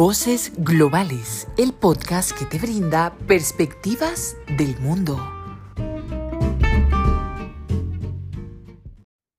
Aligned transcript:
Voces 0.00 0.54
Globales, 0.56 1.46
el 1.58 1.74
podcast 1.74 2.32
que 2.32 2.46
te 2.46 2.58
brinda 2.58 3.14
perspectivas 3.28 4.34
del 4.56 4.74
mundo. 4.78 5.18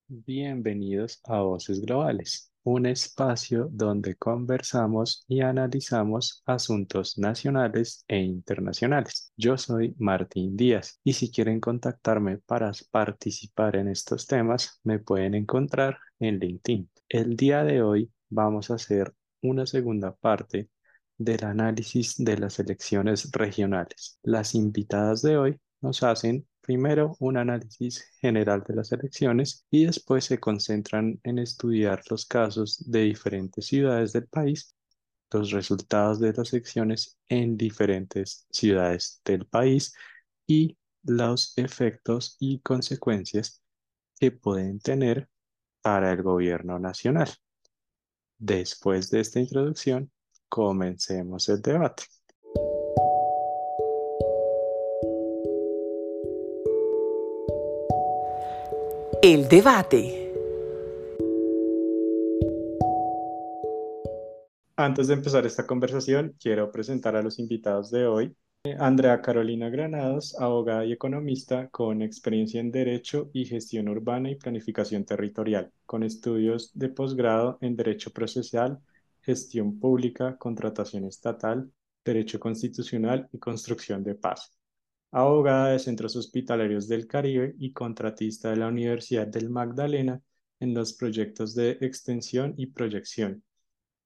Bienvenidos 0.06 1.20
a 1.24 1.40
Voces 1.40 1.80
Globales, 1.80 2.52
un 2.62 2.86
espacio 2.86 3.70
donde 3.72 4.14
conversamos 4.14 5.24
y 5.26 5.40
analizamos 5.40 6.44
asuntos 6.46 7.18
nacionales 7.18 8.04
e 8.06 8.18
internacionales. 8.20 9.32
Yo 9.36 9.58
soy 9.58 9.96
Martín 9.98 10.56
Díaz 10.56 11.00
y 11.02 11.14
si 11.14 11.32
quieren 11.32 11.58
contactarme 11.58 12.38
para 12.38 12.70
participar 12.92 13.74
en 13.74 13.88
estos 13.88 14.28
temas, 14.28 14.78
me 14.84 15.00
pueden 15.00 15.34
encontrar 15.34 15.98
en 16.20 16.38
LinkedIn. 16.38 16.88
El 17.08 17.34
día 17.34 17.64
de 17.64 17.82
hoy 17.82 18.12
vamos 18.30 18.70
a 18.70 18.74
hacer 18.74 19.12
una 19.42 19.66
segunda 19.66 20.14
parte 20.14 20.70
del 21.18 21.44
análisis 21.44 22.16
de 22.18 22.38
las 22.38 22.58
elecciones 22.58 23.30
regionales. 23.32 24.18
Las 24.22 24.54
invitadas 24.54 25.22
de 25.22 25.36
hoy 25.36 25.60
nos 25.80 26.02
hacen 26.02 26.46
primero 26.60 27.16
un 27.20 27.36
análisis 27.36 28.04
general 28.20 28.64
de 28.66 28.74
las 28.76 28.92
elecciones 28.92 29.66
y 29.70 29.86
después 29.86 30.24
se 30.24 30.38
concentran 30.38 31.20
en 31.24 31.38
estudiar 31.38 32.02
los 32.08 32.24
casos 32.26 32.82
de 32.90 33.02
diferentes 33.02 33.66
ciudades 33.66 34.12
del 34.12 34.26
país, 34.26 34.74
los 35.30 35.50
resultados 35.50 36.20
de 36.20 36.32
las 36.32 36.52
elecciones 36.52 37.18
en 37.28 37.56
diferentes 37.56 38.46
ciudades 38.50 39.20
del 39.24 39.46
país 39.46 39.94
y 40.46 40.78
los 41.02 41.56
efectos 41.56 42.36
y 42.38 42.60
consecuencias 42.60 43.60
que 44.18 44.30
pueden 44.30 44.78
tener 44.78 45.28
para 45.82 46.12
el 46.12 46.22
gobierno 46.22 46.78
nacional. 46.78 47.28
Después 48.44 49.08
de 49.08 49.20
esta 49.20 49.38
introducción, 49.38 50.10
comencemos 50.48 51.48
el 51.48 51.62
debate. 51.62 52.02
El 59.22 59.48
debate. 59.48 60.34
Antes 64.74 65.06
de 65.06 65.14
empezar 65.14 65.46
esta 65.46 65.64
conversación, 65.64 66.34
quiero 66.40 66.72
presentar 66.72 67.14
a 67.14 67.22
los 67.22 67.38
invitados 67.38 67.92
de 67.92 68.08
hoy. 68.08 68.36
Andrea 68.78 69.20
Carolina 69.20 69.70
Granados, 69.70 70.38
abogada 70.38 70.86
y 70.86 70.92
economista 70.92 71.68
con 71.70 72.00
experiencia 72.00 72.60
en 72.60 72.70
Derecho 72.70 73.28
y 73.32 73.44
Gestión 73.44 73.88
Urbana 73.88 74.30
y 74.30 74.36
Planificación 74.36 75.04
Territorial, 75.04 75.72
con 75.84 76.04
estudios 76.04 76.70
de 76.72 76.88
posgrado 76.88 77.58
en 77.60 77.74
Derecho 77.74 78.12
Procesal, 78.12 78.78
Gestión 79.20 79.80
Pública, 79.80 80.36
Contratación 80.38 81.06
Estatal, 81.06 81.72
Derecho 82.04 82.38
Constitucional 82.38 83.28
y 83.32 83.38
Construcción 83.40 84.04
de 84.04 84.14
Paz. 84.14 84.56
Abogada 85.10 85.70
de 85.72 85.80
Centros 85.80 86.14
Hospitalarios 86.14 86.86
del 86.86 87.08
Caribe 87.08 87.56
y 87.58 87.72
contratista 87.72 88.50
de 88.50 88.58
la 88.58 88.68
Universidad 88.68 89.26
del 89.26 89.50
Magdalena 89.50 90.22
en 90.60 90.72
los 90.72 90.92
proyectos 90.92 91.56
de 91.56 91.78
extensión 91.80 92.54
y 92.56 92.66
proyección. 92.66 93.42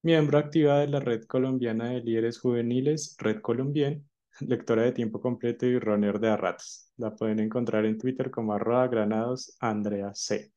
Miembro 0.01 0.39
activa 0.39 0.79
de 0.79 0.87
la 0.87 0.99
Red 0.99 1.25
Colombiana 1.25 1.91
de 1.91 2.01
Líderes 2.01 2.39
Juveniles, 2.39 3.15
Red 3.19 3.41
Colombien, 3.41 4.03
lectora 4.41 4.83
de 4.83 4.91
tiempo 4.91 5.19
completo 5.21 5.65
y 5.65 5.79
runner 5.79 6.19
de 6.19 6.29
a 6.29 6.57
La 6.97 7.15
pueden 7.15 7.39
encontrar 7.39 7.85
en 7.85 7.97
Twitter 7.97 8.29
como 8.29 8.53
arroba 8.53 8.87
granados 8.87 9.55
Andrea 9.59 10.13
C. 10.13 10.51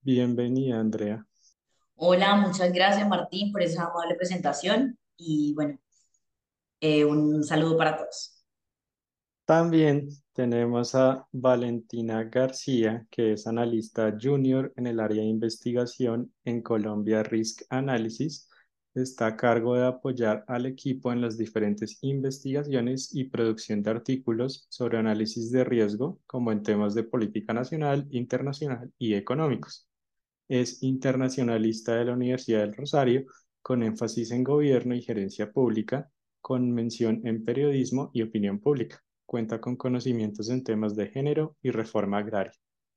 Bienvenida, 0.00 0.78
Andrea. 0.78 1.26
Hola, 1.96 2.36
muchas 2.36 2.72
gracias, 2.72 3.08
Martín, 3.08 3.52
por 3.52 3.62
esa 3.62 3.84
amable 3.84 4.14
presentación 4.14 4.98
y 5.16 5.52
bueno, 5.54 5.78
eh, 6.80 7.04
un 7.04 7.42
saludo 7.42 7.76
para 7.76 7.96
todos. 7.96 8.44
También 9.44 10.08
tenemos 10.32 10.94
a 10.94 11.26
Valentina 11.32 12.22
García, 12.24 13.06
que 13.10 13.32
es 13.32 13.46
analista 13.46 14.16
junior 14.20 14.72
en 14.76 14.86
el 14.86 15.00
área 15.00 15.22
de 15.22 15.28
investigación 15.28 16.32
en 16.44 16.62
Colombia 16.62 17.22
Risk 17.22 17.62
Analysis 17.70 18.48
está 18.94 19.26
a 19.26 19.36
cargo 19.36 19.74
de 19.74 19.86
apoyar 19.86 20.44
al 20.48 20.66
equipo 20.66 21.12
en 21.12 21.20
las 21.20 21.38
diferentes 21.38 21.98
investigaciones 22.02 23.14
y 23.14 23.24
producción 23.24 23.82
de 23.82 23.90
artículos 23.90 24.66
sobre 24.70 24.98
análisis 24.98 25.50
de 25.50 25.64
riesgo, 25.64 26.20
como 26.26 26.52
en 26.52 26.62
temas 26.62 26.94
de 26.94 27.04
política 27.04 27.52
nacional, 27.52 28.06
internacional 28.10 28.92
y 28.98 29.14
económicos. 29.14 29.88
Es 30.48 30.82
internacionalista 30.82 31.96
de 31.96 32.06
la 32.06 32.14
Universidad 32.14 32.60
del 32.60 32.74
Rosario, 32.74 33.26
con 33.62 33.82
énfasis 33.82 34.30
en 34.30 34.44
gobierno 34.44 34.94
y 34.94 35.02
gerencia 35.02 35.52
pública, 35.52 36.10
con 36.40 36.70
mención 36.72 37.20
en 37.26 37.44
periodismo 37.44 38.10
y 38.14 38.22
opinión 38.22 38.58
pública. 38.58 39.02
Cuenta 39.26 39.60
con 39.60 39.76
conocimientos 39.76 40.48
en 40.48 40.64
temas 40.64 40.96
de 40.96 41.08
género 41.08 41.56
y 41.62 41.70
reforma 41.70 42.18
agraria. 42.18 42.52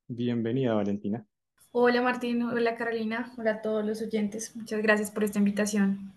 Bienvenida, 0.08 0.74
Valentina. 0.74 1.28
Hola 1.74 2.02
Martín, 2.02 2.44
hola 2.44 2.76
Carolina, 2.76 3.32
hola 3.38 3.52
a 3.52 3.62
todos 3.62 3.86
los 3.86 4.02
oyentes. 4.02 4.54
Muchas 4.58 4.82
gracias 4.82 5.10
por 5.10 5.24
esta 5.24 5.40
invitación. 5.40 6.12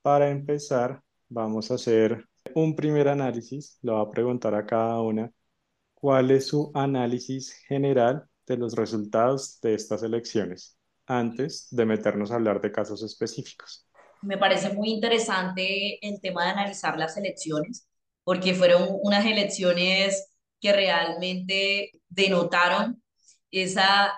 Para 0.00 0.30
empezar, 0.30 1.02
vamos 1.28 1.70
a 1.70 1.74
hacer 1.74 2.26
un 2.54 2.74
primer 2.74 3.08
análisis. 3.08 3.78
Le 3.82 3.92
voy 3.92 4.06
a 4.06 4.10
preguntar 4.10 4.54
a 4.54 4.64
cada 4.64 5.02
una 5.02 5.30
cuál 5.92 6.30
es 6.30 6.46
su 6.46 6.70
análisis 6.72 7.52
general 7.68 8.24
de 8.46 8.56
los 8.56 8.74
resultados 8.74 9.60
de 9.60 9.74
estas 9.74 10.02
elecciones 10.02 10.78
antes 11.06 11.68
de 11.70 11.84
meternos 11.84 12.30
a 12.30 12.36
hablar 12.36 12.62
de 12.62 12.72
casos 12.72 13.02
específicos. 13.02 13.86
Me 14.22 14.38
parece 14.38 14.72
muy 14.72 14.88
interesante 14.88 15.98
el 16.00 16.22
tema 16.22 16.44
de 16.44 16.52
analizar 16.52 16.96
las 16.96 17.18
elecciones, 17.18 17.86
porque 18.24 18.54
fueron 18.54 18.88
unas 19.02 19.26
elecciones 19.26 20.26
que 20.58 20.72
realmente 20.72 22.00
denotaron 22.08 23.02
esa 23.50 24.14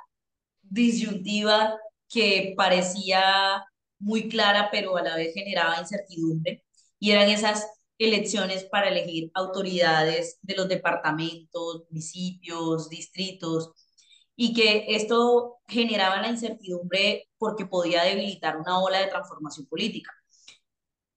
disyuntiva 0.70 1.78
que 2.08 2.54
parecía 2.56 3.64
muy 3.98 4.28
clara, 4.28 4.68
pero 4.70 4.96
a 4.96 5.02
la 5.02 5.16
vez 5.16 5.34
generaba 5.34 5.80
incertidumbre, 5.80 6.64
y 6.98 7.10
eran 7.12 7.28
esas 7.28 7.66
elecciones 7.98 8.64
para 8.64 8.88
elegir 8.88 9.30
autoridades 9.34 10.38
de 10.42 10.56
los 10.56 10.68
departamentos, 10.68 11.84
municipios, 11.90 12.88
distritos, 12.88 13.72
y 14.36 14.54
que 14.54 14.86
esto 14.88 15.58
generaba 15.66 16.22
la 16.22 16.28
incertidumbre 16.28 17.28
porque 17.38 17.66
podía 17.66 18.04
debilitar 18.04 18.56
una 18.56 18.78
ola 18.80 19.00
de 19.00 19.08
transformación 19.08 19.66
política. 19.66 20.12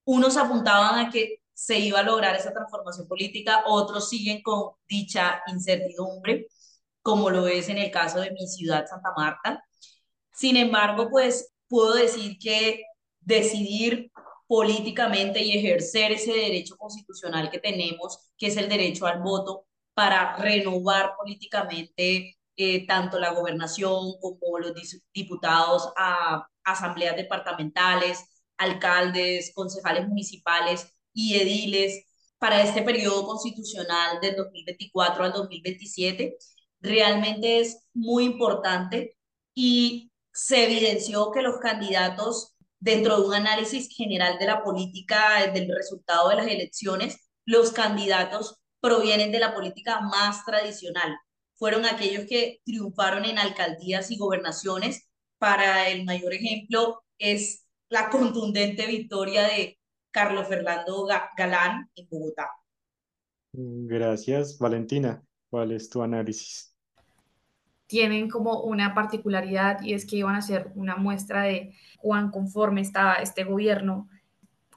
Unos 0.06 0.38
apuntaban 0.38 1.06
a 1.06 1.12
que 1.12 1.42
se 1.54 1.78
iba 1.80 2.00
a 2.00 2.04
lograr 2.04 2.36
esa 2.36 2.52
transformación 2.52 3.08
política, 3.08 3.64
otros 3.68 4.10
siguen 4.10 4.42
con 4.42 4.72
dicha 4.88 5.44
incertidumbre 5.48 6.48
como 7.02 7.30
lo 7.30 7.48
es 7.48 7.70
en 7.70 7.78
el 7.78 7.92
caso 7.92 8.20
de 8.20 8.32
mi 8.32 8.48
ciudad, 8.48 8.86
Santa 8.88 9.12
Marta. 9.16 9.64
Sin 10.34 10.58
embargo, 10.58 11.10
pues 11.10 11.54
puedo 11.68 11.94
decir 11.94 12.38
que 12.40 12.84
decidir 13.22 14.12
políticamente 14.48 15.42
y 15.42 15.58
ejercer 15.58 16.12
ese 16.12 16.34
derecho 16.34 16.76
constitucional 16.78 17.50
que 17.50 17.60
tenemos, 17.60 18.32
que 18.38 18.48
es 18.48 18.58
el 18.58 18.70
derecho 18.70 19.06
al 19.08 19.22
voto, 19.22 19.66
para 19.94 20.36
renovar 20.38 21.14
políticamente 21.18 22.38
eh, 22.58 22.86
tanto 22.88 23.20
la 23.20 23.32
gobernación 23.32 24.14
como 24.20 24.60
los 24.60 24.74
diputados 25.14 25.92
a 25.98 26.48
asambleas 26.64 27.16
departamentales, 27.16 28.26
alcaldes, 28.58 29.52
concejales 29.54 30.08
municipales 30.08 30.88
y 31.14 31.36
ediles 31.36 32.06
para 32.38 32.62
este 32.62 32.82
periodo 32.82 33.26
constitucional 33.26 34.20
del 34.22 34.36
2024 34.36 35.24
al 35.24 35.34
2027 35.34 36.38
realmente 36.81 37.59
es 37.59 37.88
muy 37.94 38.25
importante 38.25 39.16
y 39.53 40.11
se 40.34 40.66
evidenció 40.66 41.32
que 41.32 41.41
los 41.41 41.59
candidatos, 41.59 42.56
dentro 42.79 43.20
de 43.20 43.28
un 43.28 43.34
análisis 43.34 43.90
general 43.96 44.40
de 44.40 44.46
la 44.47 44.64
política, 44.64 45.52
del 45.53 45.70
resultado 45.76 46.29
de 46.29 46.35
las 46.38 46.47
elecciones, 46.47 47.17
los 47.46 47.72
candidatos 47.72 48.59
provienen 48.79 49.32
de 49.32 49.40
la 49.40 49.53
política 49.53 50.02
más 50.02 50.46
tradicional. 50.46 51.17
Fueron 51.56 51.85
aquellos 51.85 52.26
que 52.28 52.59
triunfaron 52.66 53.26
en 53.26 53.38
alcaldías 53.38 54.09
y 54.09 54.17
gobernaciones. 54.17 55.08
Para 55.38 55.90
el 55.90 56.06
mayor 56.06 56.34
ejemplo 56.34 57.03
es 57.17 57.66
la 57.90 58.09
contundente 58.09 58.88
victoria 58.88 59.44
de 59.44 59.78
Carlos 60.11 60.47
Fernando 60.47 61.06
Galán 61.38 61.90
en 61.96 62.08
Bogotá. 62.09 62.50
Gracias, 63.53 64.58
Valentina. 64.58 65.23
¿Cuál 65.50 65.73
es 65.73 65.90
tu 65.90 66.02
análisis? 66.02 66.71
Tienen 67.91 68.29
como 68.29 68.61
una 68.61 68.93
particularidad 68.93 69.82
y 69.82 69.93
es 69.93 70.05
que 70.05 70.16
iban 70.16 70.35
a 70.35 70.41
ser 70.41 70.72
una 70.76 70.96
muestra 70.96 71.41
de 71.41 71.76
cuán 71.97 72.32
conforme 72.32 72.79
estaba 72.79 73.16
este 73.16 73.43
gobierno, 73.43 74.08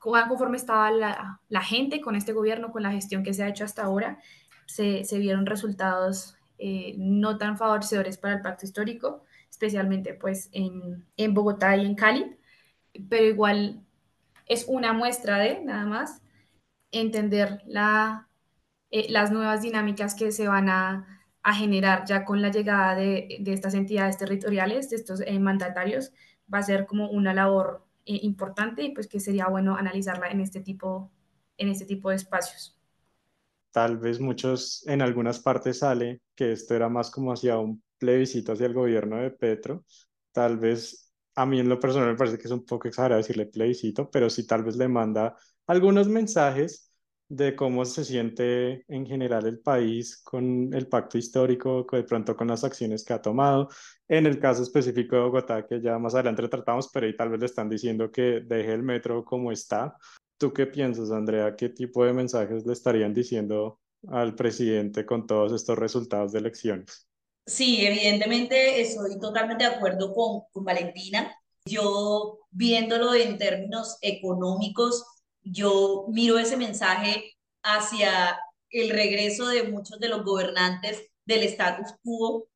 cuán 0.03 0.29
conforme 0.29 0.57
estaba 0.57 0.91
la, 0.91 1.41
la 1.49 1.61
gente 1.61 2.01
con 2.01 2.17
este 2.17 2.33
gobierno, 2.33 2.73
con 2.73 2.83
la 2.83 2.91
gestión 2.91 3.23
que 3.23 3.33
se 3.33 3.45
ha 3.45 3.49
hecho 3.49 3.63
hasta 3.65 3.85
ahora. 3.85 4.19
Se, 4.67 5.05
se 5.05 5.19
vieron 5.19 5.47
resultados 5.47 6.37
eh, 6.59 6.97
no 6.99 7.39
tan 7.39 7.57
favorecedores 7.57 8.19
para 8.19 8.35
el 8.35 8.43
pacto 8.43 8.67
histórico, 8.67 9.23
especialmente 9.49 10.15
pues 10.15 10.49
en, 10.51 11.07
en 11.17 11.35
Bogotá 11.35 11.77
y 11.77 11.87
en 11.87 11.95
Cali, 11.95 12.37
pero 13.09 13.27
igual 13.27 13.81
es 14.47 14.65
una 14.67 14.93
muestra 14.93 15.39
de, 15.39 15.61
nada 15.61 15.87
más, 15.87 16.21
entender 16.91 17.63
la, 17.65 18.29
eh, 18.91 19.07
las 19.09 19.31
nuevas 19.31 19.63
dinámicas 19.63 20.17
que 20.17 20.33
se 20.33 20.49
van 20.49 20.69
a, 20.69 21.14
generar 21.53 22.05
ya 22.07 22.25
con 22.25 22.41
la 22.41 22.51
llegada 22.51 22.95
de, 22.95 23.43
estas 23.47 23.75
entidades 23.75 24.17
territoriales, 24.17 24.89
de 24.89 24.97
estos 24.97 25.21
eh, 25.21 25.39
mandatarios, 25.39 26.13
va 26.53 26.59
a 26.59 26.63
ser 26.63 26.87
como 26.87 27.11
una 27.11 27.35
labor 27.35 27.85
eh, 28.07 28.21
importante 28.23 28.83
y 28.83 28.95
pues 28.95 29.09
que 29.09 29.21
sería 29.21 29.49
bueno 29.49 29.77
analizarla 29.77 30.29
en 30.29 30.41
este 30.41 30.61
tipo, 30.61 31.11
en 31.59 31.69
este 31.69 31.85
tipo 31.85 32.09
de 32.09 32.17
espacios. 32.17 32.79
Tal 33.71 33.99
vez 33.99 34.21
muchos, 34.21 34.87
en 34.87 35.03
algunas 35.03 35.41
partes 35.41 35.81
sale 35.81 36.23
que 36.35 36.53
esto 36.53 36.75
era 36.75 36.89
más 36.89 37.11
como 37.11 37.33
hacia 37.33 37.59
un 37.59 37.83
plebiscito 37.99 38.53
hacia 38.53 38.67
el 38.67 38.73
gobierno 38.73 39.17
de 39.17 39.31
Petro. 39.31 39.85
Tal 40.33 40.59
vez 40.59 41.13
a 41.35 41.45
mí 41.45 41.59
en 41.61 41.69
lo 41.69 41.81
personal 41.81 42.09
me 42.09 42.17
parece 42.17 42.39
que 42.39 42.45
es 42.45 42.53
un 42.53 42.65
poco 42.65 42.89
exagerado 42.89 43.19
decirle 43.19 43.47
plebiscito, 43.47 44.11
pero 44.11 44.31
sí 44.31 44.47
tal 44.47 44.63
vez 44.63 44.77
le 44.77 44.89
manda 44.89 45.37
algunos 45.67 46.09
mensajes 46.09 46.93
de 47.37 47.57
cómo 47.57 47.85
se 47.85 48.05
siente 48.05 48.85
en 48.89 49.07
general 49.07 49.47
el 49.47 49.59
país 49.59 50.23
con 50.23 50.73
el 50.73 50.87
pacto 50.89 51.19
histórico, 51.19 51.87
de 51.91 52.05
pronto 52.05 52.37
con 52.37 52.49
las 52.49 52.63
acciones 52.63 53.05
que 53.05 53.13
ha 53.13 53.21
tomado. 53.23 53.69
En 54.09 54.27
el 54.27 54.39
caso 54.39 54.63
específico 54.63 55.17
de 55.17 55.23
Bogotá, 55.23 55.67
que 55.67 55.81
ya 55.81 55.99
más 55.99 56.15
adelante 56.15 56.47
tratamos, 56.49 56.89
pero 56.93 57.07
ahí 57.07 57.17
tal 57.17 57.31
vez 57.31 57.41
le 57.41 57.47
están 57.47 57.69
diciendo 57.69 58.11
que 58.13 58.41
deje 58.45 58.73
el 58.73 58.83
metro 58.83 59.25
como 59.25 59.51
está. 59.51 59.97
¿Tú 60.39 60.53
qué 60.53 60.67
piensas, 60.67 61.11
Andrea? 61.11 61.57
¿Qué 61.57 61.71
tipo 61.71 62.05
de 62.05 62.13
mensajes 62.13 62.65
le 62.67 62.73
estarían 62.73 63.13
diciendo 63.13 63.81
al 64.09 64.35
presidente 64.35 65.05
con 65.05 65.27
todos 65.27 65.53
estos 65.53 65.79
resultados 65.79 66.33
de 66.33 66.39
elecciones? 66.39 67.09
Sí, 67.47 67.85
evidentemente 67.85 68.81
estoy 68.81 69.19
totalmente 69.19 69.65
de 69.65 69.71
acuerdo 69.71 70.15
con, 70.15 70.43
con 70.53 70.65
Valentina. 70.65 71.35
Yo 71.67 72.41
viéndolo 72.51 73.15
en 73.15 73.39
términos 73.39 73.99
económicos, 74.03 75.05
yo 75.45 76.07
miro 76.09 76.39
ese 76.39 76.57
mensaje 76.57 77.37
hacia 77.63 78.39
el 78.71 78.91
regreso 78.91 79.47
de 79.47 79.65
muchos 79.65 80.01
de 80.01 80.09
los 80.09 80.25
gobernantes 80.25 81.03
del 81.25 81.45
status 81.45 81.95
quo. 82.03 82.49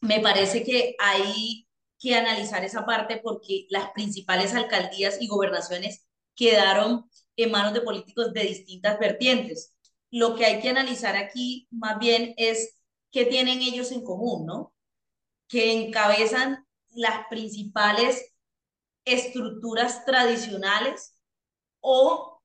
Me 0.00 0.20
parece 0.20 0.64
que 0.64 0.96
hay 0.98 1.66
que 1.98 2.14
analizar 2.14 2.64
esa 2.64 2.86
parte 2.86 3.20
porque 3.22 3.66
las 3.70 3.90
principales 3.90 4.54
alcaldías 4.54 5.18
y 5.20 5.28
gobernaciones 5.28 6.06
quedaron 6.34 7.08
en 7.36 7.50
manos 7.50 7.74
de 7.74 7.80
políticos 7.80 8.32
de 8.32 8.42
distintas 8.42 8.98
vertientes. 8.98 9.76
Lo 10.10 10.34
que 10.34 10.46
hay 10.46 10.60
que 10.60 10.70
analizar 10.70 11.16
aquí 11.16 11.68
más 11.70 11.98
bien 11.98 12.34
es 12.36 12.76
qué 13.10 13.24
tienen 13.26 13.60
ellos 13.60 13.92
en 13.92 14.04
común, 14.04 14.46
¿no? 14.46 14.72
Que 15.48 15.72
encabezan 15.72 16.66
las 16.90 17.26
principales 17.28 18.32
estructuras 19.04 20.04
tradicionales 20.04 21.17
o 21.80 22.40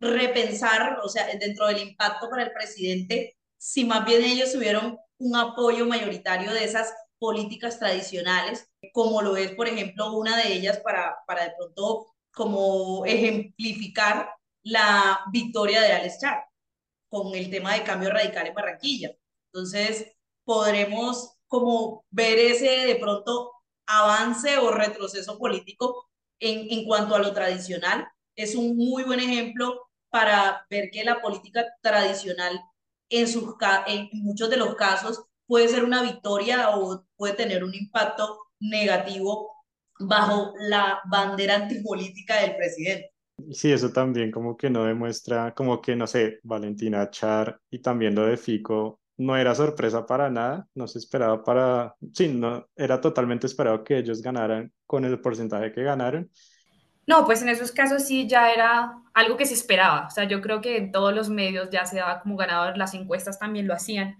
repensar, 0.00 1.00
o 1.02 1.08
sea, 1.08 1.26
dentro 1.38 1.66
del 1.66 1.78
impacto 1.78 2.28
para 2.30 2.44
el 2.44 2.52
presidente, 2.52 3.36
si 3.58 3.84
más 3.84 4.04
bien 4.04 4.22
ellos 4.24 4.52
tuvieron 4.52 4.98
un 5.18 5.36
apoyo 5.36 5.86
mayoritario 5.86 6.52
de 6.52 6.64
esas 6.64 6.94
políticas 7.18 7.78
tradicionales, 7.78 8.70
como 8.92 9.20
lo 9.20 9.36
es, 9.36 9.52
por 9.52 9.68
ejemplo, 9.68 10.12
una 10.14 10.36
de 10.38 10.54
ellas 10.54 10.78
para, 10.78 11.18
para 11.26 11.44
de 11.44 11.54
pronto 11.56 12.06
como 12.32 13.04
ejemplificar 13.04 14.30
la 14.62 15.20
victoria 15.30 15.82
de 15.82 15.92
Alex 15.92 16.20
Char 16.20 16.44
con 17.08 17.34
el 17.34 17.50
tema 17.50 17.74
de 17.74 17.82
cambio 17.82 18.10
radical 18.10 18.46
en 18.46 18.54
Barranquilla. 18.54 19.10
Entonces, 19.52 20.12
podremos 20.44 21.36
como 21.46 22.04
ver 22.10 22.38
ese 22.38 22.86
de 22.86 22.96
pronto 22.96 23.52
avance 23.86 24.56
o 24.58 24.70
retroceso 24.70 25.36
político 25.38 26.08
en, 26.38 26.70
en 26.70 26.86
cuanto 26.86 27.14
a 27.14 27.18
lo 27.18 27.32
tradicional, 27.34 28.08
es 28.42 28.54
un 28.54 28.76
muy 28.76 29.02
buen 29.04 29.20
ejemplo 29.20 29.88
para 30.10 30.66
ver 30.68 30.90
que 30.90 31.04
la 31.04 31.20
política 31.20 31.64
tradicional 31.82 32.60
en, 33.08 33.28
sus, 33.28 33.54
en 33.86 34.08
muchos 34.12 34.50
de 34.50 34.56
los 34.56 34.74
casos 34.74 35.24
puede 35.46 35.68
ser 35.68 35.84
una 35.84 36.02
victoria 36.02 36.76
o 36.76 37.04
puede 37.16 37.34
tener 37.34 37.64
un 37.64 37.74
impacto 37.74 38.38
negativo 38.60 39.50
bajo 39.98 40.54
la 40.58 41.00
bandera 41.10 41.56
antipolítica 41.56 42.40
del 42.40 42.56
presidente. 42.56 43.12
Sí, 43.52 43.72
eso 43.72 43.90
también 43.90 44.30
como 44.30 44.56
que 44.56 44.70
no 44.70 44.84
demuestra, 44.84 45.54
como 45.54 45.80
que, 45.80 45.96
no 45.96 46.06
sé, 46.06 46.40
Valentina 46.42 47.10
Char 47.10 47.58
y 47.70 47.80
también 47.80 48.14
lo 48.14 48.26
de 48.26 48.36
Fico 48.36 49.00
no 49.16 49.36
era 49.36 49.54
sorpresa 49.54 50.06
para 50.06 50.30
nada, 50.30 50.66
no 50.74 50.86
se 50.88 50.98
esperaba 50.98 51.42
para, 51.42 51.94
sí, 52.14 52.28
no, 52.28 52.66
era 52.74 53.00
totalmente 53.00 53.46
esperado 53.46 53.84
que 53.84 53.98
ellos 53.98 54.22
ganaran 54.22 54.72
con 54.86 55.04
el 55.04 55.20
porcentaje 55.20 55.72
que 55.72 55.82
ganaron 55.82 56.30
no, 57.10 57.24
pues 57.26 57.42
en 57.42 57.48
esos 57.48 57.72
casos 57.72 58.04
sí 58.04 58.28
ya 58.28 58.52
era 58.52 59.02
algo 59.14 59.36
que 59.36 59.44
se 59.44 59.54
esperaba. 59.54 60.06
O 60.06 60.10
sea, 60.10 60.28
yo 60.28 60.40
creo 60.40 60.60
que 60.60 60.76
en 60.76 60.92
todos 60.92 61.12
los 61.12 61.28
medios 61.28 61.68
ya 61.68 61.84
se 61.84 61.96
daba 61.96 62.20
como 62.20 62.36
ganador, 62.36 62.78
las 62.78 62.94
encuestas 62.94 63.36
también 63.36 63.66
lo 63.66 63.74
hacían. 63.74 64.16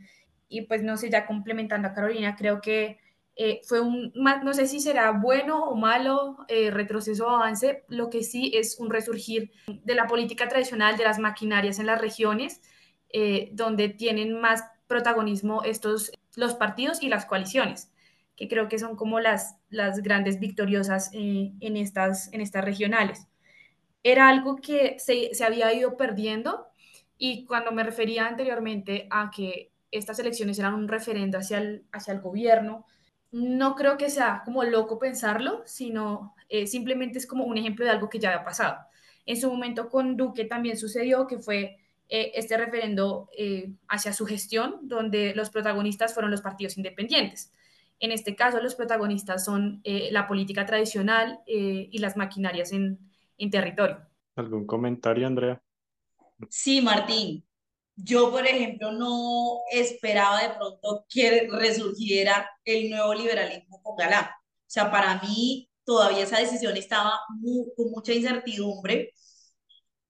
Y 0.49 0.63
pues 0.63 0.83
no 0.83 0.97
sé, 0.97 1.09
ya 1.09 1.25
complementando 1.25 1.87
a 1.87 1.95
Carolina, 1.95 2.35
creo 2.35 2.61
que 2.61 2.99
eh, 3.37 3.61
fue 3.65 3.79
un, 3.81 4.13
no 4.17 4.53
sé 4.55 4.67
si 4.67 4.81
será 4.81 5.13
bueno 5.13 5.67
o 5.67 5.77
malo, 5.77 6.39
eh, 6.49 6.73
retroceso 6.73 7.29
o 7.29 7.31
avance, 7.31 7.85
lo 7.87 8.11
que 8.11 8.25
sí 8.25 8.51
es 8.57 8.77
un 8.81 8.91
resurgir 8.91 9.53
de 9.69 9.95
la 9.95 10.09
política 10.09 10.49
tradicional 10.49 10.97
de 10.97 11.05
las 11.05 11.21
maquinarias 11.21 11.79
en 11.79 11.87
las 11.87 12.01
regiones, 12.01 12.61
eh, 13.13 13.51
donde 13.53 13.89
tienen 13.89 14.41
más 14.41 14.65
protagonismo 14.89 15.63
estos, 15.63 16.11
los 16.35 16.55
partidos 16.55 17.05
y 17.05 17.09
las 17.09 17.25
coaliciones 17.25 17.93
que 18.41 18.49
creo 18.49 18.71
que 18.71 18.79
son 18.79 18.97
como 18.97 19.21
las, 19.21 19.57
las 19.69 20.01
grandes 20.03 20.41
victoriosas 20.41 21.11
eh, 21.13 21.53
en, 21.61 21.77
estas, 21.77 22.33
en 22.33 22.41
estas 22.41 22.65
regionales. 22.65 23.29
Era 24.03 24.31
algo 24.31 24.57
que 24.57 24.99
se, 24.99 25.35
se 25.35 25.45
había 25.45 25.71
ido 25.75 25.99
perdiendo 25.99 26.67
y 27.19 27.45
cuando 27.45 27.71
me 27.71 27.83
refería 27.83 28.27
anteriormente 28.27 29.07
a 29.11 29.31
que 29.31 29.73
estas 29.91 30.19
elecciones 30.21 30.59
eran 30.59 30.73
un 30.73 30.89
referendo 30.89 31.37
hacia 31.37 31.59
el, 31.59 31.85
hacia 31.93 32.15
el 32.15 32.23
gobierno, 32.23 32.87
no 33.31 33.75
creo 33.75 33.99
que 33.99 34.09
sea 34.09 34.41
como 34.43 34.65
loco 34.65 34.99
pensarlo, 34.99 35.63
sino 35.67 36.35
eh, 36.49 36.67
simplemente 36.67 37.19
es 37.19 37.27
como 37.27 37.45
un 37.45 37.59
ejemplo 37.59 37.85
de 37.85 37.91
algo 37.91 38.09
que 38.09 38.21
ya 38.21 38.31
había 38.31 38.45
pasado. 38.45 38.79
En 39.27 39.39
su 39.39 39.51
momento 39.51 39.91
con 39.91 40.17
Duque 40.17 40.47
también 40.47 40.79
sucedió 40.79 41.27
que 41.27 41.39
fue 41.41 41.77
eh, 42.09 42.33
este 42.35 42.57
referendo 42.57 43.29
hacia 43.87 44.15
su 44.15 44.25
gestión, 44.25 44.79
donde 44.81 45.35
los 45.35 45.51
protagonistas 45.51 46.15
fueron 46.15 46.31
los 46.31 46.41
partidos 46.41 46.79
independientes. 46.79 47.53
En 48.01 48.13
este 48.13 48.35
caso, 48.35 48.61
los 48.61 48.75
protagonistas 48.75 49.45
son 49.45 49.81
eh, 49.85 50.09
la 50.11 50.27
política 50.27 50.65
tradicional 50.65 51.41
eh, 51.47 51.89
y 51.93 51.99
las 51.99 52.17
maquinarias 52.17 52.73
en, 52.73 52.99
en 53.37 53.51
territorio. 53.51 53.99
¿Algún 54.37 54.67
comentario, 54.67 55.27
Andrea? 55.27 55.63
Sí, 56.49 56.81
Martín. 56.81 57.47
Yo, 57.95 58.31
por 58.31 58.47
ejemplo, 58.47 58.93
no 58.93 59.59
esperaba 59.71 60.43
de 60.43 60.55
pronto 60.55 61.05
que 61.11 61.47
resurgiera 61.51 62.51
el 62.65 62.89
nuevo 62.89 63.13
liberalismo 63.13 63.83
con 63.83 63.97
Galán. 63.97 64.25
O 64.25 64.73
sea, 64.73 64.91
para 64.91 65.21
mí 65.21 65.69
todavía 65.85 66.23
esa 66.23 66.39
decisión 66.39 66.77
estaba 66.79 67.21
con 67.77 67.91
mucha 67.91 68.15
incertidumbre, 68.15 69.13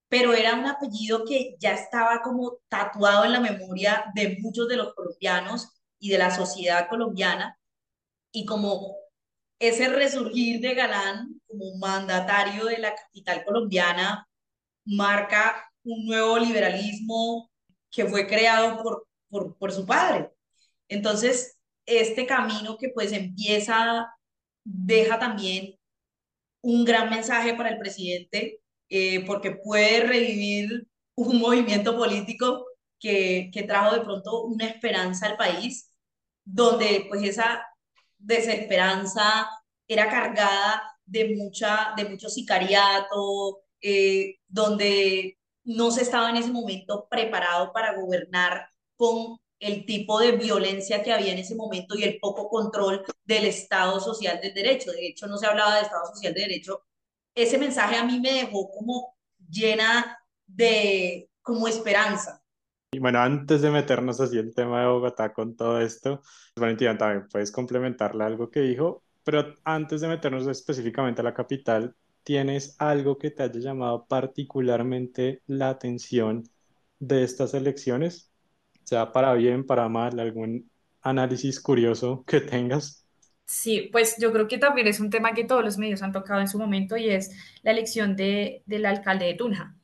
pero 0.09 0.35
era 0.35 0.55
un 0.55 0.67
apellido 0.67 1.25
que 1.25 1.57
ya 1.59 1.73
estaba 1.73 2.23
como 2.23 2.59
tatuado 2.69 3.25
en 3.25 3.33
la 3.33 3.41
memoria 3.41 4.05
de 4.15 4.39
muchos 4.41 4.69
de 4.69 4.77
los 4.77 4.95
colombianos 4.95 5.71
y 5.99 6.11
de 6.11 6.19
la 6.19 6.31
sociedad 6.31 6.89
colombiana 6.89 7.60
y 8.33 8.45
como 8.45 8.97
ese 9.59 9.89
resurgir 9.89 10.61
de 10.61 10.75
Galán 10.75 11.41
como 11.47 11.77
mandatario 11.79 12.65
de 12.67 12.79
la 12.79 12.95
capital 12.95 13.45
colombiana 13.45 14.27
marca 14.85 15.71
un 15.85 16.07
nuevo 16.07 16.39
liberalismo 16.39 17.51
que 17.91 18.07
fue 18.07 18.27
creado 18.27 18.83
por, 18.83 19.57
por, 19.59 19.73
su 19.73 19.87
padre. 19.87 20.31
Entonces, 20.89 21.59
este 21.87 22.27
camino 22.27 22.77
que 22.79 22.91
pues 22.91 23.13
empieza, 23.13 24.09
deja 24.65 25.19
también 25.19 25.77
un 26.63 26.85
gran 26.85 27.11
mensaje 27.11 27.55
para 27.55 27.71
el 27.71 27.79
presidente, 27.79 28.61
eh, 28.89 29.25
porque 29.27 29.53
puede 29.53 30.07
revivir 30.07 30.87
un 31.17 31.39
movimiento 31.41 31.97
político 31.97 32.67
que, 32.99 33.51
que 33.53 33.63
trajo 33.65 33.95
de 33.95 34.03
pronto 34.03 34.45
una 34.45 34.67
esperanza 34.67 35.27
al 35.27 35.37
país, 35.37 35.93
donde 36.45 37.07
pues 37.09 37.23
esa 37.25 37.65
desesperanza 38.21 39.49
era 39.89 40.09
cargada 40.09 40.83
de, 41.05 41.35
mucha, 41.37 41.93
de 41.97 42.05
mucho 42.05 42.29
sicariato, 42.29 43.63
eh, 43.81 44.37
donde 44.47 45.39
no 45.65 45.91
se 45.91 46.03
estaba 46.03 46.31
en 46.31 46.37
ese 46.37 46.53
momento 46.53 47.09
preparado 47.11 47.73
para 47.73 47.95
gobernar 47.95 48.69
con 48.97 49.39
el 49.59 49.85
tipo 49.85 50.19
de 50.19 50.33
violencia 50.33 51.03
que 51.03 51.13
había 51.13 51.33
en 51.33 51.39
ese 51.39 51.55
momento 51.55 51.95
y 51.97 52.03
el 52.05 52.19
poco 52.19 52.49
control 52.49 53.05
del 53.25 53.45
Estado 53.45 54.01
Social 54.01 54.41
del 54.41 54.55
Derecho. 54.55 54.91
De 54.93 55.07
hecho, 55.07 55.27
no 55.27 55.37
se 55.37 55.47
hablaba 55.47 55.77
de 55.77 55.83
Estado 55.83 56.07
Social 56.07 56.33
de 56.35 56.41
Derecho. 56.41 56.83
Ese 57.35 57.59
mensaje 57.59 57.97
a 57.97 58.05
mí 58.05 58.21
me 58.21 58.33
dejó 58.33 58.71
como 58.71 59.17
llena 59.49 60.19
de 60.47 61.31
como 61.43 61.69
esperanza, 61.69 62.40
y 62.93 62.99
bueno, 62.99 63.21
antes 63.21 63.63
de 63.63 63.71
meternos 63.71 64.21
así 64.21 64.37
el 64.39 64.55
tema 64.55 64.81
de 64.81 64.89
Bogotá 64.89 65.33
con 65.33 65.55
todo 65.57 65.81
esto, 65.81 66.23
Valentina, 66.57 66.99
también 66.99 67.29
puedes 67.29 67.53
complementarle 67.53 68.25
algo 68.25 68.51
que 68.51 68.61
dijo, 68.61 69.05
pero 69.23 69.55
antes 69.65 70.01
de 70.01 70.09
meternos 70.09 70.47
específicamente 70.49 71.21
a 71.21 71.25
la 71.25 71.35
capital, 71.35 71.95
¿tienes 72.25 72.75
algo 72.81 73.17
que 73.17 73.31
te 73.31 73.45
haya 73.45 73.61
llamado 73.61 74.07
particularmente 74.07 75.43
la 75.47 75.71
atención 75.71 76.45
de 76.99 77.23
estas 77.23 77.55
elecciones? 77.55 78.33
Sea 78.85 79.13
para 79.13 79.35
bien, 79.35 79.65
para 79.67 79.89
mal, 79.89 80.19
algún 80.19 80.69
análisis 81.03 81.61
curioso 81.61 82.25
que 82.27 82.41
tengas. 82.41 83.07
Sí, 83.47 83.89
pues 83.93 84.17
yo 84.19 84.33
creo 84.33 84.49
que 84.49 84.59
también 84.59 84.89
es 84.89 85.01
un 85.01 85.11
tema 85.11 85.35
que 85.35 85.45
todos 85.45 85.65
los 85.65 85.79
medios 85.79 86.03
han 86.03 86.13
tocado 86.13 86.41
en 86.41 86.49
su 86.49 86.59
momento 86.59 86.97
y 86.97 87.11
es 87.11 87.31
la 87.63 87.71
elección 87.73 88.17
de, 88.17 88.63
del 88.67 88.87
alcalde 88.87 89.27
de 89.27 89.35
Tunja. 89.35 89.80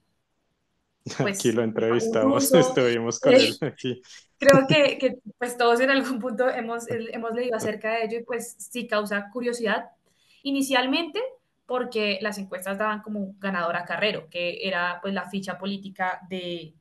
Pues, 1.18 1.38
aquí 1.38 1.52
lo 1.52 1.62
entrevistamos, 1.62 2.52
estuvimos 2.54 3.20
con 3.20 3.32
él 3.34 3.56
aquí. 3.60 4.02
Creo 4.38 4.66
que, 4.68 4.98
que, 4.98 5.18
pues 5.38 5.56
todos 5.56 5.80
en 5.80 5.90
algún 5.90 6.18
punto 6.18 6.48
hemos, 6.48 6.84
hemos 6.88 7.32
leído 7.32 7.56
acerca 7.56 7.92
de 7.92 8.04
ello 8.04 8.18
y 8.18 8.25
pues 8.25 8.56
sí 8.58 8.86
causa 8.86 9.30
curiosidad. 9.32 9.86
Inicialmente 10.42 11.22
porque 11.64 12.18
las 12.20 12.38
encuestas 12.38 12.76
daban 12.76 13.02
como 13.02 13.34
ganador 13.38 13.76
a 13.76 13.84
Carrero, 13.84 14.28
que 14.28 14.66
era 14.66 14.98
pues 15.00 15.14
la 15.14 15.30
ficha 15.30 15.56
política 15.58 16.20
de, 16.28 16.75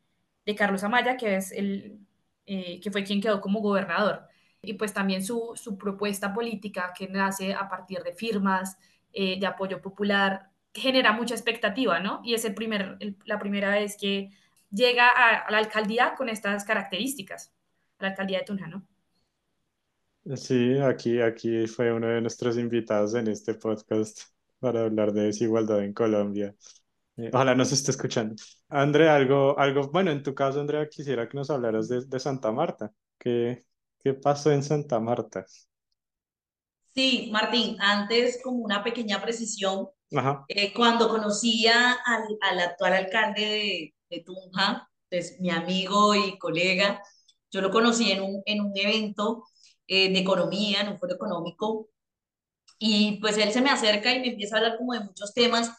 de 0.46 0.55
Carlos 0.55 0.84
Amaya, 0.84 1.17
que 1.17 1.36
es 1.36 1.51
el 1.51 2.00
eh, 2.48 2.79
que 2.79 2.91
fue 2.91 3.03
quien 3.03 3.22
quedó 3.22 3.39
como 3.41 3.62
gobernador 3.62 4.27
y 4.65 4.74
pues 4.74 4.94
también 4.94 5.24
su, 5.24 5.53
su 5.55 5.77
propuesta 5.77 6.34
política 6.34 6.94
que 6.98 7.08
nace 7.08 7.53
a 7.53 7.70
partir 7.70 8.03
de 8.03 8.13
firmas, 8.13 8.77
eh, 9.13 9.39
de 9.39 9.48
apoyo 9.48 9.82
popular, 9.82 10.50
genera 10.75 11.13
mucha 11.13 11.34
expectativa, 11.34 12.00
¿no? 12.00 12.22
Y 12.24 12.34
es 12.34 12.46
el 12.46 12.53
primer, 12.53 12.98
la 13.25 13.39
primera 13.39 13.72
vez 13.72 13.98
que 13.98 14.29
llega 14.70 15.08
a, 15.08 15.50
la 15.50 15.58
alcaldía 15.58 16.15
con 16.15 16.29
estas 16.29 16.65
características, 16.65 17.53
a 17.98 18.03
la 18.03 18.10
alcaldía 18.10 18.39
de 18.39 18.46
Tunja, 18.46 18.67
¿no? 18.67 18.86
Sí, 20.36 20.77
aquí, 20.79 21.22
aquí 21.22 21.67
fue 21.67 21.94
uno 21.94 22.08
de 22.08 22.20
nuestros 22.20 22.58
invitados 22.58 23.13
en 23.13 23.27
este 23.27 23.53
podcast 23.53 24.22
para 24.60 24.82
hablar 24.82 25.13
de 25.13 25.24
desigualdad 25.24 25.84
en 25.84 25.94
Colombia. 25.94 26.53
Eh, 27.17 27.29
ojalá 27.32 27.55
nos 27.55 27.72
esté 27.72 27.91
escuchando. 27.91 28.36
Andrea, 28.67 29.15
algo, 29.15 29.58
algo, 29.58 29.89
bueno, 29.91 30.12
en 30.12 30.24
tu 30.24 30.34
caso, 30.34 30.60
Andrea, 30.60 30.89
quisiera 30.89 31.29
que 31.29 31.38
nos 31.38 31.50
hablaras 31.50 31.88
de, 31.88 32.03
de 32.05 32.20
Santa 32.20 32.51
Marta. 32.51 32.91
¿Qué, 33.17 33.65
¿Qué 34.00 34.13
pasó 34.13 34.51
en 34.51 34.63
Santa 34.63 35.00
Marta? 35.00 35.46
Sí, 36.94 37.29
Martín, 37.32 37.77
antes 37.79 38.39
como 38.44 38.60
una 38.60 38.84
pequeña 38.84 39.22
precisión, 39.22 39.89
eh, 40.48 40.74
cuando 40.74 41.10
conocía 41.10 41.94
al, 42.06 42.24
al, 42.42 42.60
actual 42.60 42.94
alcalde 42.94 43.42
de, 43.42 43.96
de, 44.10 44.24
Tunja, 44.24 44.90
pues 45.10 45.40
mi 45.40 45.50
amigo 45.50 46.16
y 46.16 46.38
colega, 46.38 47.02
yo 47.52 47.62
lo 47.62 47.72
conocí 47.72 48.12
en 48.12 48.22
un, 48.22 48.42
en 48.46 48.62
un 48.62 48.78
evento 48.78 49.44
eh, 49.88 50.12
de 50.12 50.20
economía, 50.20 50.82
en 50.82 50.90
un 50.90 51.00
foro 51.00 51.16
económico, 51.16 51.90
y 52.80 53.20
pues 53.22 53.38
él 53.38 53.52
se 53.52 53.62
me 53.62 53.70
acerca 53.70 54.14
y 54.14 54.20
me 54.20 54.30
empieza 54.30 54.56
a 54.56 54.60
hablar 54.60 54.78
como 54.78 54.94
de 54.94 55.02
muchos 55.02 55.34
temas, 55.34 55.72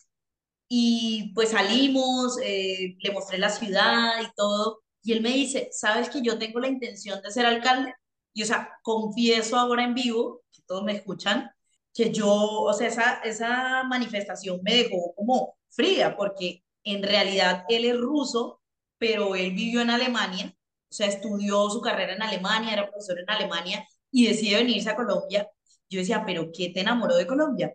y 0.69 1.33
pues 1.35 1.51
salimos, 1.51 2.39
eh, 2.43 2.97
le 2.99 3.13
mostré 3.13 3.39
la 3.39 3.51
ciudad 3.51 4.21
y 4.23 4.33
todo, 4.37 4.83
y 5.03 5.13
él 5.13 5.23
me 5.23 5.31
dice, 5.31 5.69
¿sabes 5.73 6.11
que 6.11 6.23
yo 6.23 6.39
tengo 6.39 6.61
la 6.61 6.69
intención 6.69 7.23
de 7.23 7.31
ser 7.31 7.47
alcalde? 7.47 7.95
Y, 8.35 8.43
o 8.43 8.47
sea, 8.47 8.71
confieso 8.83 9.57
ahora 9.57 9.85
en 9.85 9.95
vivo, 9.95 10.43
que 10.53 10.63
todos 10.67 10.85
me 10.85 10.93
escuchan, 10.93 11.51
que 11.97 12.13
yo, 12.13 12.29
o 12.33 12.73
sea, 12.75 12.89
esa, 12.89 13.15
esa 13.25 13.85
manifestación 13.85 14.61
me 14.63 14.75
dejó 14.77 15.15
como 15.15 15.57
fría, 15.71 16.17
porque 16.17 16.65
en 16.85 17.03
realidad 17.03 17.65
él 17.69 17.85
es 17.87 17.99
ruso, 17.99 18.61
pero 18.99 19.35
él 19.35 19.53
vivió 19.53 19.81
en 19.83 19.91
Alemania, 19.91 20.55
o 20.91 20.95
sea, 20.95 21.09
estudió 21.09 21.69
su 21.71 21.81
carrera 21.81 22.15
en 22.15 22.23
Alemania, 22.23 22.73
era 22.73 22.89
profesor 22.91 23.19
en 23.21 23.31
Alemania 23.31 23.87
y 24.11 24.27
decide 24.29 24.57
venirse 24.57 24.91
a 24.91 24.97
Colombia. 24.97 25.49
Yo 25.91 26.01
decía, 26.01 26.25
pero 26.27 26.51
¿qué 26.53 26.71
te 26.71 26.81
enamoró 26.81 27.17
de 27.17 27.27
Colombia? 27.27 27.73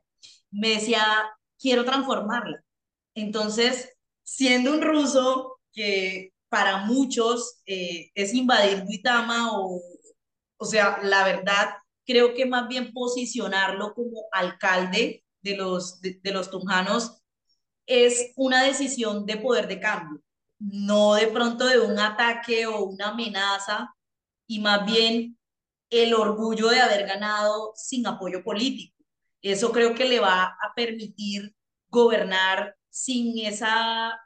Me 0.52 0.70
decía, 0.70 1.04
quiero 1.60 1.86
transformarla. 1.86 2.64
Entonces, 3.16 3.98
siendo 4.24 4.72
un 4.74 4.82
ruso 4.82 5.60
que 5.74 6.34
para 6.50 6.86
muchos 6.86 7.62
eh, 7.66 8.12
es 8.16 8.34
invadir 8.34 8.84
Duitama 8.86 9.60
o 9.60 9.82
o 10.62 10.66
sea, 10.66 11.00
la 11.04 11.24
verdad, 11.26 11.70
creo 12.12 12.34
que 12.34 12.46
más 12.46 12.68
bien 12.68 12.92
posicionarlo 12.92 13.94
como 13.94 14.26
alcalde 14.34 15.24
de 15.42 15.56
los, 15.56 16.02
de, 16.02 16.20
los 16.26 16.52
tunjanos 16.52 17.22
es 17.86 18.34
una 18.36 18.64
decisión 18.64 19.26
de 19.26 19.38
poder 19.38 19.70
de 19.70 19.80
cambio, 19.80 20.22
no 20.60 21.16
de 21.16 21.28
pronto 21.28 21.66
de 21.66 21.80
un 21.80 21.98
ataque 21.98 22.68
o 22.68 22.84
una 22.84 23.10
amenaza, 23.10 23.96
y 24.46 24.60
más 24.60 24.86
bien 24.86 25.38
el 25.90 26.14
orgullo 26.14 26.68
de 26.68 26.82
haber 26.82 27.08
ganado 27.08 27.72
sin 27.76 28.06
apoyo 28.06 28.44
político. 28.44 28.98
Eso 29.42 29.72
creo 29.72 29.96
que 29.96 30.06
le 30.06 30.20
va 30.20 30.44
a 30.44 30.74
permitir 30.76 31.56
gobernar 31.88 32.76
sin 32.90 33.40
esa, 33.46 34.20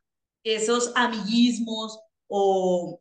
esos 0.44 0.92
amiguismos 0.96 2.00
o, 2.28 3.00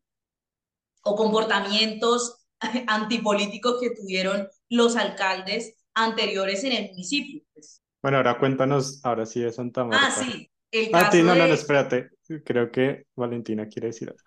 o 1.03 1.17
comportamientos 1.17 2.47
antipolíticos 2.87 3.81
que 3.81 3.95
tuvieron 3.95 4.47
los 4.69 4.97
alcaldes 4.97 5.77
anteriores 5.95 6.65
en 6.65 6.73
el 6.73 6.91
municipio. 6.91 7.43
Pues. 7.53 7.83
Bueno, 8.03 8.19
ahora 8.19 8.39
cuéntanos, 8.39 9.05
ahora 9.05 9.27
sí 9.27 9.41
de 9.41 9.53
Santa 9.53 9.85
Marta. 9.85 10.07
Ah, 10.07 10.11
sí. 10.11 10.51
El 10.71 10.89
ah, 10.93 11.05
caso 11.05 11.19
no, 11.19 11.35
no, 11.35 11.47
no, 11.47 11.55
espérate. 11.55 12.11
Creo 12.45 12.71
que 12.71 13.07
Valentina 13.15 13.69
quiere 13.69 13.89
decir 13.89 14.11
algo. 14.11 14.23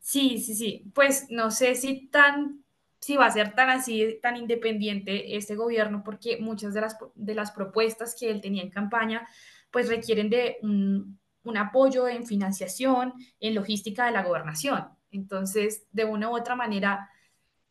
Sí, 0.00 0.38
sí, 0.38 0.54
sí. 0.54 0.84
Pues 0.94 1.26
no 1.30 1.50
sé 1.50 1.74
si 1.74 2.08
tan, 2.08 2.64
si 3.00 3.16
va 3.16 3.26
a 3.26 3.30
ser 3.30 3.54
tan 3.54 3.70
así, 3.70 4.18
tan 4.22 4.36
independiente 4.36 5.36
este 5.36 5.56
gobierno, 5.56 6.02
porque 6.04 6.38
muchas 6.38 6.74
de 6.74 6.80
las, 6.80 6.96
de 7.14 7.34
las 7.34 7.52
propuestas 7.52 8.16
que 8.18 8.30
él 8.30 8.40
tenía 8.40 8.62
en 8.62 8.70
campaña, 8.70 9.28
pues 9.70 9.88
requieren 9.88 10.30
de 10.30 10.56
un, 10.62 11.18
un 11.42 11.56
apoyo 11.56 12.08
en 12.08 12.26
financiación, 12.26 13.12
en 13.40 13.54
logística 13.54 14.06
de 14.06 14.12
la 14.12 14.22
gobernación. 14.22 14.88
Entonces, 15.10 15.86
de 15.92 16.04
una 16.04 16.30
u 16.30 16.36
otra 16.36 16.56
manera, 16.56 17.10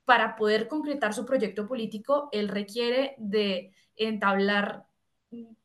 para 0.05 0.35
poder 0.35 0.67
concretar 0.67 1.13
su 1.13 1.25
proyecto 1.25 1.67
político, 1.67 2.29
él 2.31 2.49
requiere 2.49 3.15
de 3.17 3.73
entablar 3.95 4.85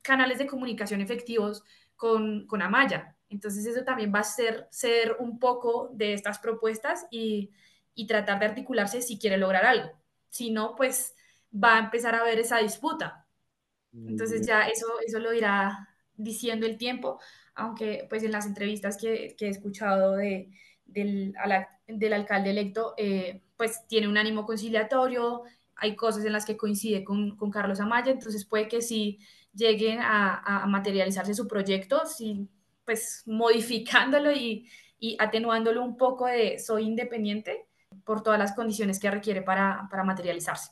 canales 0.03 0.39
de 0.39 0.47
comunicación 0.47 1.01
efectivos 1.01 1.65
con, 1.97 2.47
con 2.47 2.63
Amaya. 2.63 3.17
Entonces 3.29 3.67
eso 3.67 3.85
también 3.85 4.13
va 4.15 4.21
a 4.21 4.25
ser, 4.25 4.69
ser 4.71 5.17
un 5.19 5.39
poco 5.39 5.91
de 5.93 6.15
estas 6.15 6.39
propuestas 6.39 7.07
y, 7.11 7.51
y 7.95 8.07
tratar 8.07 8.39
de 8.39 8.47
articularse 8.47 9.03
si 9.03 9.19
quiere 9.19 9.37
lograr 9.37 9.67
algo. 9.67 9.91
Si 10.31 10.51
no, 10.51 10.75
pues 10.77 11.15
va 11.53 11.77
a 11.77 11.81
empezar 11.81 12.15
a 12.15 12.21
haber 12.21 12.39
esa 12.39 12.59
disputa. 12.59 13.27
Entonces 13.93 14.47
ya 14.47 14.69
eso, 14.69 14.87
eso 15.05 15.19
lo 15.19 15.33
irá 15.33 15.89
diciendo 16.15 16.67
el 16.67 16.77
tiempo, 16.77 17.21
aunque 17.55 18.07
pues 18.09 18.23
en 18.23 18.33
las 18.33 18.47
entrevistas 18.47 18.97
que, 18.97 19.35
que 19.37 19.47
he 19.47 19.49
escuchado 19.49 20.17
de, 20.17 20.51
del, 20.85 21.35
del 21.87 22.13
alcalde 22.13 22.51
electo, 22.51 22.95
eh, 22.97 23.43
pues 23.59 23.87
tiene 23.89 24.09
un 24.09 24.17
ánimo 24.17 24.47
conciliatorio, 24.47 25.43
hay 25.77 25.97
cosas 25.97 26.25
en 26.25 26.33
las 26.33 26.47
que 26.47 26.57
coincide 26.57 27.05
con, 27.05 27.37
con 27.37 27.51
Carlos 27.51 27.81
Amaya, 27.81 28.11
entonces 28.11 28.47
puede 28.47 28.69
que 28.69 28.81
si 28.81 29.19
lleguen 29.53 29.99
a, 30.01 30.63
a, 30.63 30.67
materializarse 30.67 31.35
su 31.35 31.47
proyecto, 31.47 32.07
si, 32.07 32.49
pues 32.85 33.23
modificándolo 33.27 34.33
y, 34.33 34.71
y, 34.99 35.17
atenuándolo 35.19 35.85
un 35.85 35.97
poco 35.97 36.27
de 36.27 36.59
soy 36.59 36.85
independiente 36.85 37.67
por 38.05 38.23
todas 38.23 38.39
las 38.39 38.55
condiciones 38.55 38.99
que 39.01 39.11
requiere 39.11 39.43
para, 39.43 39.89
para 39.91 40.05
materializarse. 40.05 40.71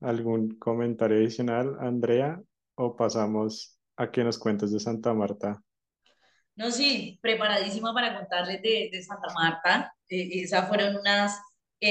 ¿Algún 0.00 0.56
comentario 0.56 1.18
adicional, 1.18 1.76
Andrea? 1.78 2.40
¿O 2.74 2.96
pasamos 2.96 3.78
a 3.96 4.10
que 4.10 4.24
nos 4.24 4.38
cuentes 4.38 4.72
de 4.72 4.80
Santa 4.80 5.12
Marta? 5.14 5.62
No, 6.56 6.70
sí, 6.70 7.18
preparadísima 7.20 7.92
para 7.92 8.16
contarles 8.16 8.62
de, 8.62 8.88
de 8.92 9.02
Santa 9.02 9.28
Marta. 9.34 9.94
Eh, 10.08 10.42
esas 10.42 10.68
fueron 10.68 10.96
unas 10.96 11.40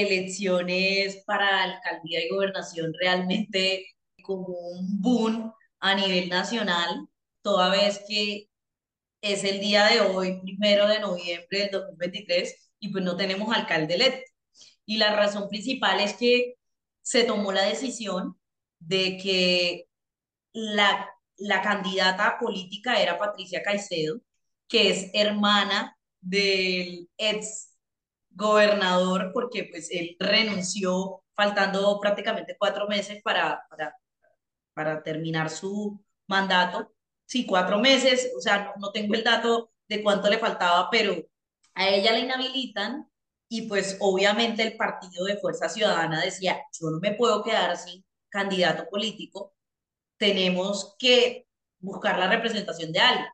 elecciones 0.00 1.22
para 1.26 1.62
alcaldía 1.62 2.24
y 2.24 2.28
gobernación 2.28 2.92
realmente 3.00 3.86
como 4.22 4.48
un 4.48 5.00
boom 5.00 5.52
a 5.80 5.94
nivel 5.94 6.28
nacional, 6.28 7.08
toda 7.42 7.70
vez 7.70 8.02
que 8.08 8.48
es 9.22 9.44
el 9.44 9.60
día 9.60 9.86
de 9.86 10.00
hoy, 10.00 10.40
primero 10.42 10.88
de 10.88 11.00
noviembre 11.00 11.60
del 11.60 11.70
2023, 11.70 12.72
y 12.80 12.90
pues 12.90 13.04
no 13.04 13.16
tenemos 13.16 13.54
alcalde 13.54 13.94
electo. 13.94 14.32
Y 14.86 14.98
la 14.98 15.14
razón 15.16 15.48
principal 15.48 16.00
es 16.00 16.14
que 16.14 16.54
se 17.02 17.24
tomó 17.24 17.52
la 17.52 17.62
decisión 17.64 18.38
de 18.80 19.18
que 19.18 19.88
la, 20.52 21.10
la 21.36 21.62
candidata 21.62 22.38
política 22.40 23.00
era 23.00 23.18
Patricia 23.18 23.62
Caicedo, 23.62 24.20
que 24.68 24.90
es 24.90 25.10
hermana 25.14 25.96
del 26.20 27.08
ex 27.18 27.73
gobernador, 28.34 29.30
porque 29.32 29.68
pues 29.70 29.90
él 29.90 30.16
renunció 30.18 31.22
faltando 31.34 31.98
prácticamente 32.00 32.56
cuatro 32.58 32.86
meses 32.88 33.22
para, 33.22 33.62
para, 33.68 33.96
para 34.74 35.02
terminar 35.02 35.50
su 35.50 36.00
mandato. 36.26 36.92
Sí, 37.26 37.46
cuatro 37.46 37.78
meses, 37.78 38.30
o 38.36 38.40
sea, 38.40 38.64
no, 38.64 38.72
no 38.78 38.92
tengo 38.92 39.14
el 39.14 39.24
dato 39.24 39.70
de 39.88 40.02
cuánto 40.02 40.28
le 40.28 40.38
faltaba, 40.38 40.88
pero 40.90 41.16
a 41.74 41.88
ella 41.88 42.12
la 42.12 42.18
inhabilitan 42.20 43.08
y 43.48 43.62
pues 43.68 43.96
obviamente 44.00 44.62
el 44.62 44.76
partido 44.76 45.24
de 45.24 45.36
Fuerza 45.38 45.68
Ciudadana 45.68 46.20
decía, 46.20 46.60
yo 46.78 46.90
no 46.90 46.98
me 47.00 47.14
puedo 47.14 47.42
quedar 47.42 47.76
sin 47.76 48.04
candidato 48.28 48.88
político, 48.90 49.54
tenemos 50.16 50.96
que 50.98 51.46
buscar 51.78 52.18
la 52.18 52.28
representación 52.28 52.92
de 52.92 53.00
alguien. 53.00 53.28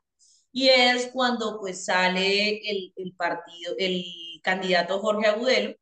Y 0.51 0.69
es 0.69 1.07
cuando 1.13 1.59
pues 1.59 1.85
sale 1.85 2.59
el, 2.69 2.93
el 2.95 3.13
partido, 3.15 3.73
el 3.79 4.03
candidato 4.41 4.99
Jorge 4.99 5.27
Agudelo 5.27 5.75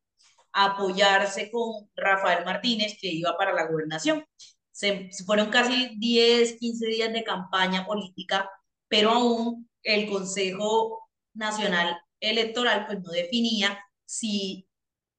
a 0.53 0.65
apoyarse 0.65 1.51
con 1.51 1.89
Rafael 1.95 2.45
Martínez, 2.45 2.97
que 2.99 3.07
iba 3.07 3.37
para 3.37 3.53
la 3.53 3.67
gobernación. 3.67 4.25
Se, 4.71 5.09
fueron 5.25 5.49
casi 5.49 5.95
10, 5.99 6.57
15 6.59 6.87
días 6.87 7.13
de 7.13 7.23
campaña 7.23 7.85
política, 7.85 8.49
pero 8.87 9.11
aún 9.11 9.69
el 9.83 10.09
Consejo 10.09 11.09
Nacional 11.33 11.97
Electoral 12.19 12.85
pues 12.87 12.99
no 13.01 13.11
definía 13.11 13.79
si 14.05 14.67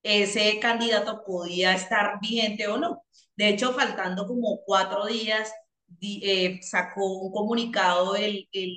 ese 0.02 0.58
candidato 0.60 1.22
podía 1.24 1.74
estar 1.74 2.18
vigente 2.20 2.68
o 2.68 2.78
no. 2.78 3.02
De 3.36 3.48
hecho, 3.48 3.72
faltando 3.72 4.26
como 4.26 4.60
cuatro 4.64 5.06
días, 5.06 5.52
eh, 6.00 6.60
sacó 6.62 7.06
un 7.06 7.32
comunicado 7.32 8.16
el, 8.16 8.48
el, 8.52 8.76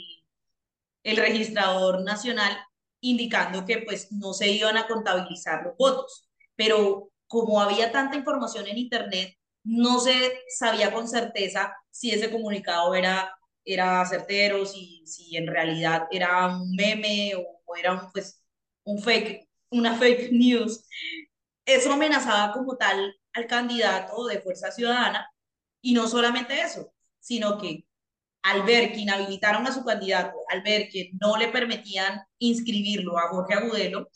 el 1.04 1.18
registrador 1.18 2.04
nacional 2.04 2.58
indicando 3.04 3.66
que 3.66 3.80
pues 3.80 4.12
no 4.12 4.34
se 4.34 4.50
iban 4.50 4.78
a 4.78 4.88
contabilizar 4.88 5.64
los 5.64 5.78
votos. 5.78 6.30
Pero 6.56 7.12
como 7.28 7.62
había 7.62 7.92
tanta 7.92 8.18
información 8.18 8.68
en 8.68 8.78
Internet, 8.78 9.36
no 9.64 10.00
se 10.00 10.42
sabía 10.48 10.92
con 10.92 11.08
certeza 11.08 11.76
si 11.90 12.12
ese 12.12 12.32
comunicado 12.32 12.96
era, 12.96 13.38
era 13.66 14.06
certero, 14.06 14.66
si, 14.66 15.04
si 15.06 15.38
en 15.38 15.48
realidad 15.48 16.08
era 16.12 16.48
un 16.48 16.72
meme 16.76 17.34
o, 17.36 17.76
era 17.76 17.94
un, 17.94 18.12
pues, 18.12 18.42
un 18.84 19.02
fake, 19.02 19.48
una 19.70 19.96
fake 19.96 20.30
news. 20.32 20.86
Eso 21.66 21.94
amenazaba 21.94 22.54
como 22.54 22.76
tal 22.78 23.16
al 23.34 23.48
candidato 23.48 24.26
de 24.28 24.42
Fuerza 24.42 24.72
Ciudadana 24.72 25.30
y 25.82 25.94
no 25.94 26.08
solamente 26.08 26.62
eso, 26.62 26.94
sino 27.20 27.58
que 27.58 27.86
al 28.44 28.64
ver 28.64 28.92
que 28.92 29.00
inhabilitaron 29.00 29.66
a 29.66 29.74
su 29.74 29.84
candidato, 29.84 30.38
al 30.50 30.62
ver 30.62 30.90
que 30.90 31.12
no 31.22 31.38
le 31.38 31.48
permitían 31.48 32.22
inscribirlo 32.40 33.18
a 33.18 33.30
Jorge 33.30 33.54
Agudelo, 33.56 34.10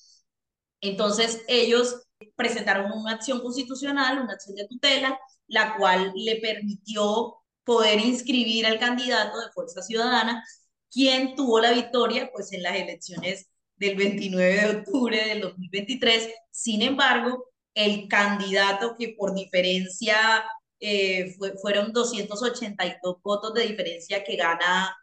entonces 0.82 1.44
ellos 1.48 2.08
presentaron 2.36 2.92
una 2.92 3.14
acción 3.14 3.42
constitucional, 3.42 4.20
una 4.22 4.34
acción 4.34 4.56
de 4.56 4.68
tutela, 4.68 5.20
la 5.48 5.78
cual 5.78 6.12
le 6.16 6.38
permitió 6.38 7.38
poder 7.64 8.00
inscribir 8.00 8.66
al 8.66 8.80
candidato 8.80 9.40
de 9.40 9.52
Fuerza 9.52 9.82
Ciudadana, 9.82 10.44
quien 10.92 11.36
tuvo 11.36 11.60
la 11.60 11.72
victoria 11.72 12.30
pues 12.34 12.54
en 12.54 12.64
las 12.64 12.76
elecciones 12.76 13.50
del 13.76 13.96
29 13.96 14.54
de 14.54 14.78
octubre 14.78 15.26
del 15.28 15.42
2023. 15.42 16.30
Sin 16.52 16.82
embargo, 16.82 17.46
el 17.74 18.08
candidato 18.08 18.96
que 18.98 19.16
por 19.18 19.36
diferencia 19.36 20.44
eh, 20.80 21.36
fueron 21.62 21.92
282 21.94 23.22
votos 23.22 23.54
de 23.54 23.68
diferencia 23.68 24.24
que 24.24 24.36
gana, 24.36 24.96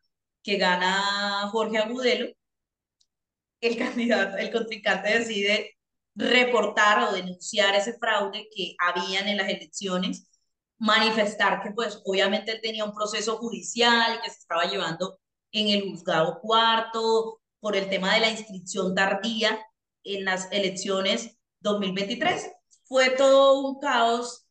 que 0.43 0.57
gana 0.57 1.49
Jorge 1.51 1.79
Agudelo, 1.79 2.29
el 3.61 3.77
candidato, 3.79 4.37
el 4.37 4.53
contrincante 4.53 5.19
decide 5.19 5.77
reportar 6.15 7.09
o 7.09 7.13
denunciar 7.13 7.75
ese 7.75 7.95
fraude 7.95 8.49
que 8.55 8.77
habían 8.79 9.29
en 9.29 9.39
las 9.39 9.49
elecciones, 9.49 10.29
manifestar 10.79 11.63
que 11.63 11.71
pues 11.73 12.01
obviamente 12.05 12.53
él 12.53 12.61
tenía 12.63 12.85
un 12.85 12.95
proceso 12.95 13.37
judicial 13.39 14.21
que 14.23 14.31
se 14.31 14.39
estaba 14.39 14.65
llevando 14.65 15.19
en 15.53 15.69
el 15.69 15.91
juzgado 15.91 16.41
cuarto 16.41 17.41
por 17.61 17.77
el 17.77 17.89
tema 17.89 18.15
de 18.15 18.21
la 18.21 18.31
inscripción 18.31 18.95
tardía 18.95 19.59
en 20.05 20.25
las 20.25 20.51
elecciones 20.53 21.37
2023. 21.61 22.51
Fue 22.85 23.11
todo 23.11 23.61
un 23.61 23.81
caos. 23.81 24.44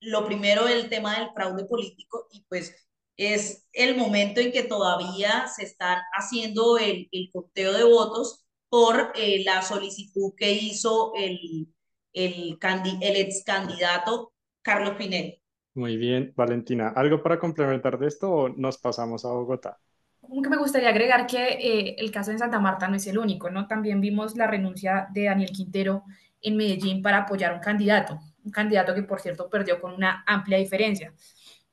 Lo 0.00 0.24
primero, 0.26 0.68
el 0.68 0.88
tema 0.88 1.18
del 1.18 1.30
fraude 1.30 1.64
político 1.64 2.28
y 2.32 2.44
pues 2.48 2.74
es 3.16 3.66
el 3.72 3.96
momento 3.96 4.40
en 4.40 4.52
que 4.52 4.62
todavía 4.62 5.46
se 5.48 5.64
están 5.64 5.98
haciendo 6.16 6.78
el, 6.78 7.08
el 7.10 7.30
conteo 7.32 7.72
de 7.72 7.84
votos 7.84 8.44
por 8.68 9.12
eh, 9.14 9.42
la 9.44 9.62
solicitud 9.62 10.34
que 10.36 10.52
hizo 10.52 11.12
el, 11.16 11.68
el, 12.12 12.58
el 13.00 13.16
ex 13.16 13.42
candidato 13.44 14.32
Carlos 14.62 14.94
Pinel. 14.96 15.40
Muy 15.74 15.96
bien, 15.96 16.32
Valentina. 16.36 16.92
¿Algo 16.94 17.22
para 17.22 17.38
complementar 17.38 17.98
de 17.98 18.08
esto 18.08 18.30
o 18.30 18.48
nos 18.48 18.78
pasamos 18.78 19.24
a 19.24 19.28
Bogotá? 19.28 19.78
Como 20.20 20.42
que 20.42 20.48
me 20.48 20.58
gustaría 20.58 20.88
agregar 20.88 21.26
que 21.26 21.38
eh, 21.38 21.96
el 21.98 22.10
caso 22.10 22.30
en 22.30 22.38
Santa 22.38 22.58
Marta 22.58 22.88
no 22.88 22.96
es 22.96 23.06
el 23.06 23.18
único, 23.18 23.48
¿no? 23.50 23.66
También 23.66 24.00
vimos 24.00 24.36
la 24.36 24.46
renuncia 24.46 25.08
de 25.12 25.24
Daniel 25.24 25.50
Quintero 25.50 26.04
en 26.40 26.56
Medellín 26.56 27.02
para 27.02 27.18
apoyar 27.18 27.52
a 27.52 27.54
un 27.54 27.60
candidato, 27.60 28.18
un 28.48 28.52
candidato 28.52 28.94
que 28.94 29.02
por 29.02 29.20
cierto 29.20 29.48
perdió 29.48 29.80
con 29.80 29.94
una 29.94 30.24
amplia 30.26 30.58
diferencia. 30.58 31.12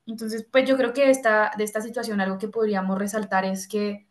Entonces, 0.06 0.46
pues 0.50 0.68
yo 0.68 0.76
creo 0.76 0.92
que 0.92 1.10
esta, 1.10 1.50
de 1.56 1.64
esta 1.64 1.80
situación 1.80 2.20
algo 2.20 2.38
que 2.38 2.48
podríamos 2.48 2.98
resaltar 2.98 3.44
es 3.44 3.66
que 3.66 4.06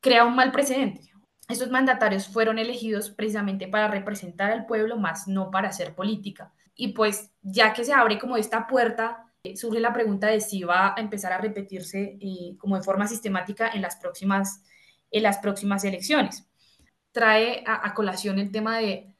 crea 0.00 0.24
un 0.24 0.36
mal 0.36 0.52
precedente. 0.52 1.12
Estos 1.48 1.70
mandatarios 1.70 2.28
fueron 2.28 2.58
elegidos 2.58 3.10
precisamente 3.10 3.68
para 3.68 3.88
representar 3.88 4.50
al 4.50 4.64
pueblo, 4.64 4.96
más 4.96 5.28
no 5.28 5.50
para 5.50 5.68
hacer 5.68 5.94
política. 5.94 6.52
Y 6.74 6.88
pues 6.94 7.30
ya 7.42 7.74
que 7.74 7.84
se 7.84 7.92
abre 7.92 8.18
como 8.18 8.36
esta 8.36 8.66
puerta, 8.66 9.30
eh, 9.44 9.56
surge 9.56 9.78
la 9.78 9.92
pregunta 9.92 10.28
de 10.28 10.40
si 10.40 10.62
va 10.62 10.94
a 10.96 11.00
empezar 11.00 11.32
a 11.32 11.38
repetirse 11.38 12.16
eh, 12.18 12.56
como 12.58 12.76
de 12.76 12.82
forma 12.82 13.06
sistemática 13.06 13.68
en 13.68 13.82
las 13.82 13.96
próximas, 13.96 14.62
en 15.10 15.22
las 15.22 15.38
próximas 15.38 15.84
elecciones. 15.84 16.48
Trae 17.12 17.62
a, 17.66 17.92
colación 17.94 18.38
el 18.38 18.50
tema 18.50 18.78
de 18.78 19.14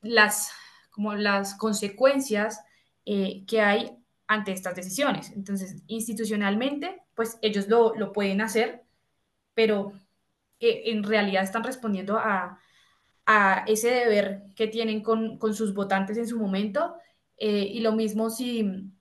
las, 0.00 0.50
como 0.94 1.14
las 1.16 1.56
consecuencias 1.56 2.64
eh, 3.04 3.44
que 3.48 3.60
hay 3.60 3.98
ante 4.28 4.52
estas 4.52 4.76
decisiones. 4.76 5.32
Entonces, 5.32 5.82
institucionalmente, 5.88 7.02
pues 7.16 7.36
ellos 7.42 7.66
lo, 7.66 7.96
lo 7.96 8.12
pueden 8.12 8.40
hacer, 8.40 8.84
pero 9.54 9.92
en 10.60 11.02
realidad 11.02 11.42
están 11.42 11.64
respondiendo 11.64 12.16
a, 12.16 12.60
ese 13.66 13.88
deber 13.88 14.44
que 14.54 14.68
tienen 14.68 15.02
con, 15.02 15.38
sus 15.54 15.74
votantes 15.74 16.16
en 16.16 16.28
su 16.28 16.38
momento. 16.38 16.94
Eh, 17.38 17.68
y 17.72 17.80
lo 17.80 17.90
mismo 17.92 18.30
si, 18.30 18.92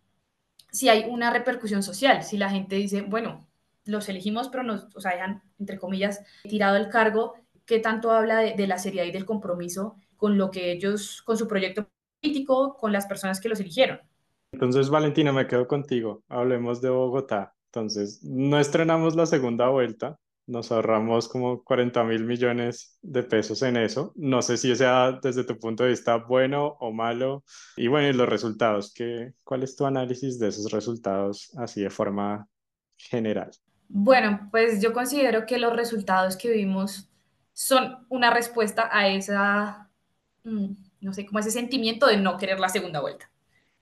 si 0.71 0.89
hay 0.89 1.05
una 1.07 1.29
repercusión 1.29 1.83
social, 1.83 2.23
si 2.23 2.37
la 2.37 2.49
gente 2.49 2.75
dice, 2.75 3.01
bueno, 3.01 3.47
los 3.85 4.09
elegimos, 4.09 4.49
pero 4.49 4.63
nos, 4.63 4.87
o 4.95 5.01
sea, 5.01 5.11
dejan, 5.11 5.43
entre 5.59 5.77
comillas, 5.77 6.21
tirado 6.43 6.77
el 6.77 6.89
cargo, 6.89 7.35
¿qué 7.65 7.77
tanto 7.77 8.11
habla 8.11 8.37
de, 8.37 8.55
de 8.55 8.65
la 8.65 8.79
seriedad 8.79 9.05
y 9.05 9.11
del 9.11 9.25
compromiso 9.25 9.97
con 10.23 10.37
lo 10.37 10.51
que 10.51 10.71
ellos, 10.71 11.21
con 11.23 11.37
su 11.37 11.49
proyecto 11.49 11.85
político, 12.21 12.77
con 12.77 12.93
las 12.93 13.05
personas 13.07 13.41
que 13.41 13.49
los 13.49 13.59
eligieron? 13.59 13.99
Entonces, 14.53 14.89
Valentina, 14.89 15.33
me 15.33 15.47
quedo 15.47 15.67
contigo. 15.67 16.23
Hablemos 16.29 16.79
de 16.79 16.89
Bogotá. 16.89 17.53
Entonces, 17.65 18.23
no 18.23 18.57
estrenamos 18.57 19.17
la 19.17 19.25
segunda 19.25 19.67
vuelta, 19.67 20.17
nos 20.47 20.71
ahorramos 20.71 21.27
como 21.27 21.61
40 21.65 22.05
mil 22.05 22.23
millones 22.23 22.97
de 23.01 23.23
pesos 23.23 23.63
en 23.63 23.75
eso. 23.75 24.13
No 24.15 24.41
sé 24.41 24.55
si 24.55 24.73
sea 24.77 25.19
desde 25.21 25.43
tu 25.43 25.59
punto 25.59 25.83
de 25.83 25.89
vista 25.89 26.15
bueno 26.15 26.77
o 26.79 26.93
malo. 26.93 27.43
Y 27.75 27.89
bueno, 27.89 28.07
y 28.07 28.13
los 28.13 28.29
resultados, 28.29 28.93
¿qué, 28.93 29.33
¿cuál 29.43 29.63
es 29.63 29.75
tu 29.75 29.85
análisis 29.85 30.39
de 30.39 30.47
esos 30.47 30.71
resultados 30.71 31.51
así 31.57 31.81
de 31.81 31.89
forma 31.89 32.47
general? 32.95 33.51
Bueno, 33.89 34.47
pues 34.51 34.81
yo 34.81 34.93
considero 34.93 35.45
que 35.45 35.57
los 35.57 35.75
resultados 35.75 36.37
que 36.37 36.49
vimos 36.49 37.09
son 37.51 38.05
una 38.09 38.31
respuesta 38.31 38.89
a 38.91 39.07
esa, 39.09 39.82
no 40.43 41.13
sé, 41.13 41.25
como 41.25 41.39
ese 41.39 41.51
sentimiento 41.51 42.07
de 42.07 42.17
no 42.17 42.37
querer 42.37 42.59
la 42.59 42.69
segunda 42.69 43.01
vuelta. 43.01 43.31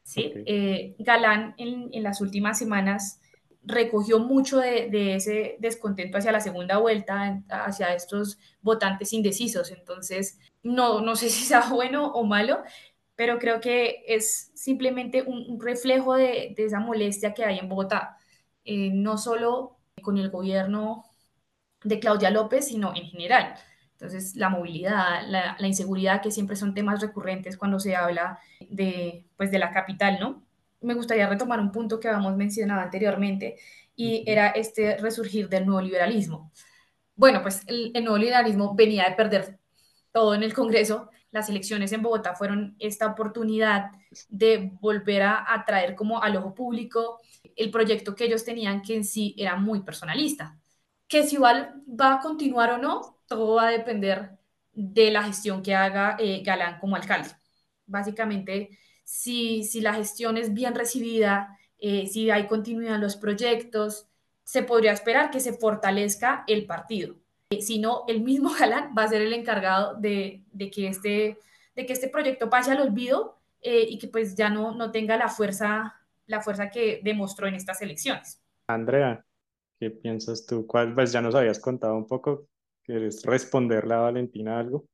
¿sí? 0.03 0.31
Eh, 0.45 0.95
Galán 0.99 1.55
en, 1.57 1.89
en 1.91 2.03
las 2.03 2.21
últimas 2.21 2.57
semanas 2.59 3.21
recogió 3.63 4.19
mucho 4.19 4.57
de, 4.59 5.15
ese 5.15 5.57
descontento 5.59 6.17
hacia 6.17 6.31
la 6.31 6.39
segunda 6.39 6.77
vuelta, 6.77 7.43
hacia 7.49 7.93
estos 7.93 8.37
votantes 8.61 9.13
indecisos. 9.13 9.71
Entonces, 9.71 10.39
no, 10.63 11.01
no 11.01 11.15
sé 11.15 11.29
si 11.29 11.45
sea 11.45 11.69
bueno 11.69 12.11
o 12.11 12.23
malo, 12.23 12.63
pero 13.15 13.39
creo 13.39 13.59
que 13.59 14.03
es 14.07 14.51
simplemente 14.55 15.21
un, 15.21 15.59
reflejo 15.59 16.15
de, 16.15 16.55
esa 16.57 16.79
molestia 16.79 17.33
que 17.33 17.45
hay 17.45 17.59
en 17.59 17.69
Bogotá, 17.69 18.17
eh, 18.63 18.89
no 18.91 19.17
solo 19.17 19.77
con 20.01 20.17
el 20.17 20.29
gobierno 20.29 21.05
de 21.83 21.99
Claudia 21.99 22.31
López, 22.31 22.67
sino 22.67 22.93
en 22.95 23.05
general. 23.05 23.55
Entonces, 24.01 24.35
la 24.35 24.49
movilidad, 24.49 25.27
la, 25.27 25.55
la, 25.59 25.67
inseguridad, 25.67 26.21
que 26.23 26.31
siempre 26.31 26.55
son 26.55 26.73
temas 26.73 27.01
recurrentes 27.01 27.55
cuando 27.55 27.79
se 27.79 27.95
habla 27.95 28.39
de, 28.69 29.27
pues, 29.37 29.51
de 29.51 29.59
la 29.59 29.71
capital, 29.71 30.17
¿no? 30.19 30.43
me 30.81 30.95
gustaría 30.95 31.27
retomar 31.27 31.59
un 31.59 31.71
punto 31.71 31.99
que 31.99 32.07
habíamos 32.07 32.35
mencionado 32.35 32.81
anteriormente 32.81 33.57
y 33.95 34.23
era 34.27 34.49
este 34.49 34.97
resurgir 34.97 35.47
del 35.47 35.65
nuevo 35.65 35.81
liberalismo. 35.81 36.51
Bueno, 37.15 37.41
pues 37.41 37.61
el, 37.67 37.93
nuevo 38.03 38.17
liberalismo 38.17 38.73
venía 38.75 39.07
de 39.07 39.15
perder 39.15 39.59
todo 40.11 40.33
en 40.33 40.43
el 40.43 40.53
Congreso. 40.53 41.09
Las 41.31 41.49
elecciones 41.49 41.91
en 41.91 42.01
Bogotá 42.01 42.35
fueron 42.35 42.75
esta 42.79 43.07
oportunidad 43.07 43.91
de 44.27 44.71
volver 44.81 45.21
a 45.21 45.53
atraer 45.53 45.95
como 45.95 46.21
al 46.21 46.35
ojo 46.35 46.53
público 46.53 47.19
el 47.55 47.69
proyecto 47.69 48.15
que 48.15 48.25
ellos 48.25 48.43
tenían, 48.43 48.81
que 48.81 48.95
en 48.95 49.05
sí 49.05 49.35
era 49.37 49.55
muy 49.55 49.81
personalista. 49.83 50.57
Que 51.11 51.27
si 51.27 51.35
igual 51.35 51.83
va 51.85 52.13
a 52.13 52.19
continuar 52.21 52.69
o 52.71 52.77
no, 52.77 53.17
todo 53.27 53.55
va 53.55 53.67
a 53.67 53.71
depender 53.71 54.37
de 54.71 55.11
la 55.11 55.23
gestión 55.23 55.61
que 55.61 55.75
haga 55.75 56.15
eh, 56.17 56.41
Galán 56.41 56.79
como 56.79 56.95
alcalde. 56.95 57.27
Básicamente, 57.85 58.69
si, 59.03 59.67
la 59.81 59.93
gestión 59.93 60.37
es 60.37 60.53
bien 60.53 60.73
recibida, 60.73 61.57
eh, 61.79 62.07
si 62.07 62.29
hay 62.29 62.47
continuidad 62.47 62.95
en 62.95 63.01
los 63.01 63.17
proyectos, 63.17 64.07
se 64.45 64.63
podría 64.63 64.93
esperar 64.93 65.31
que 65.31 65.41
se 65.41 65.51
fortalezca 65.51 66.45
el 66.47 66.65
partido. 66.65 67.17
Si 67.59 67.77
no, 67.77 68.05
el 68.07 68.21
mismo 68.21 68.49
Galán 68.57 68.95
va 68.97 69.03
a 69.03 69.09
ser 69.09 69.21
el 69.21 69.33
encargado 69.33 69.95
de, 69.95 70.45
que, 70.73 70.87
este, 70.87 71.37
de 71.75 71.85
que 71.85 71.91
este 71.91 72.07
proyecto 72.07 72.49
pase 72.49 72.71
al 72.71 72.79
olvido 72.79 73.37
eh, 73.61 73.85
y 73.85 73.97
que 73.97 74.07
pues 74.07 74.35
ya 74.35 74.49
no, 74.49 74.73
no 74.73 74.91
tenga 74.91 75.17
la 75.17 75.27
fuerza, 75.27 75.99
la 76.25 76.39
fuerza 76.39 76.69
que 76.69 77.01
demostró 77.03 77.47
en 77.47 77.55
estas 77.55 77.81
elecciones. 77.81 78.41
Andrea, 78.67 79.25
¿qué 79.81 79.89
piensas 79.89 80.45
tú? 80.45 80.67
¿Cuál, 80.67 80.93
pues 80.93 81.11
ya 81.11 81.21
nos 81.21 81.33
habías 81.33 81.59
contado 81.59 81.97
un 81.97 82.05
poco, 82.05 82.47
¿quieres 82.83 83.23
responderle 83.23 83.95
a 83.95 84.01
Valentina 84.01 84.59
algo? 84.59 84.85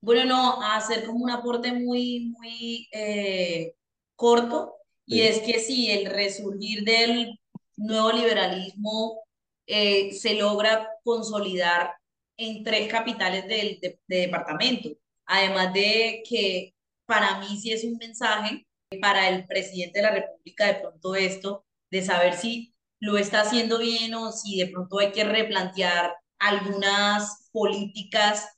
Bueno, 0.00 0.24
no, 0.24 0.62
hacer 0.62 1.04
como 1.04 1.22
un 1.24 1.30
aporte 1.30 1.72
muy, 1.72 2.32
muy 2.38 2.88
eh, 2.90 3.74
corto, 4.16 4.76
y 5.04 5.20
es 5.20 5.40
que 5.40 5.60
sí, 5.60 5.90
el 5.90 6.06
resurgir 6.06 6.84
del 6.84 7.38
nuevo 7.76 8.12
liberalismo 8.12 9.24
eh, 9.66 10.14
se 10.14 10.36
logra 10.36 10.88
consolidar 11.02 11.92
en 12.38 12.64
tres 12.64 12.90
capitales 12.90 13.46
del 13.46 13.78
de, 13.80 14.00
departamento. 14.08 14.88
Además 15.26 15.74
de 15.74 16.22
que 16.26 16.74
para 17.04 17.40
mí 17.40 17.58
sí 17.58 17.72
es 17.72 17.84
un 17.84 17.98
mensaje 17.98 18.66
para 19.02 19.28
el 19.28 19.46
presidente 19.46 19.98
de 19.98 20.02
la 20.02 20.12
República 20.12 20.66
de 20.66 20.80
pronto 20.80 21.14
esto, 21.14 21.66
de 21.90 22.02
saber 22.02 22.34
si 22.34 22.73
lo 23.04 23.18
está 23.18 23.42
haciendo 23.42 23.78
bien 23.78 24.14
o 24.14 24.32
si 24.32 24.56
de 24.58 24.68
pronto 24.68 24.98
hay 24.98 25.12
que 25.12 25.24
replantear 25.24 26.16
algunas 26.38 27.50
políticas 27.52 28.48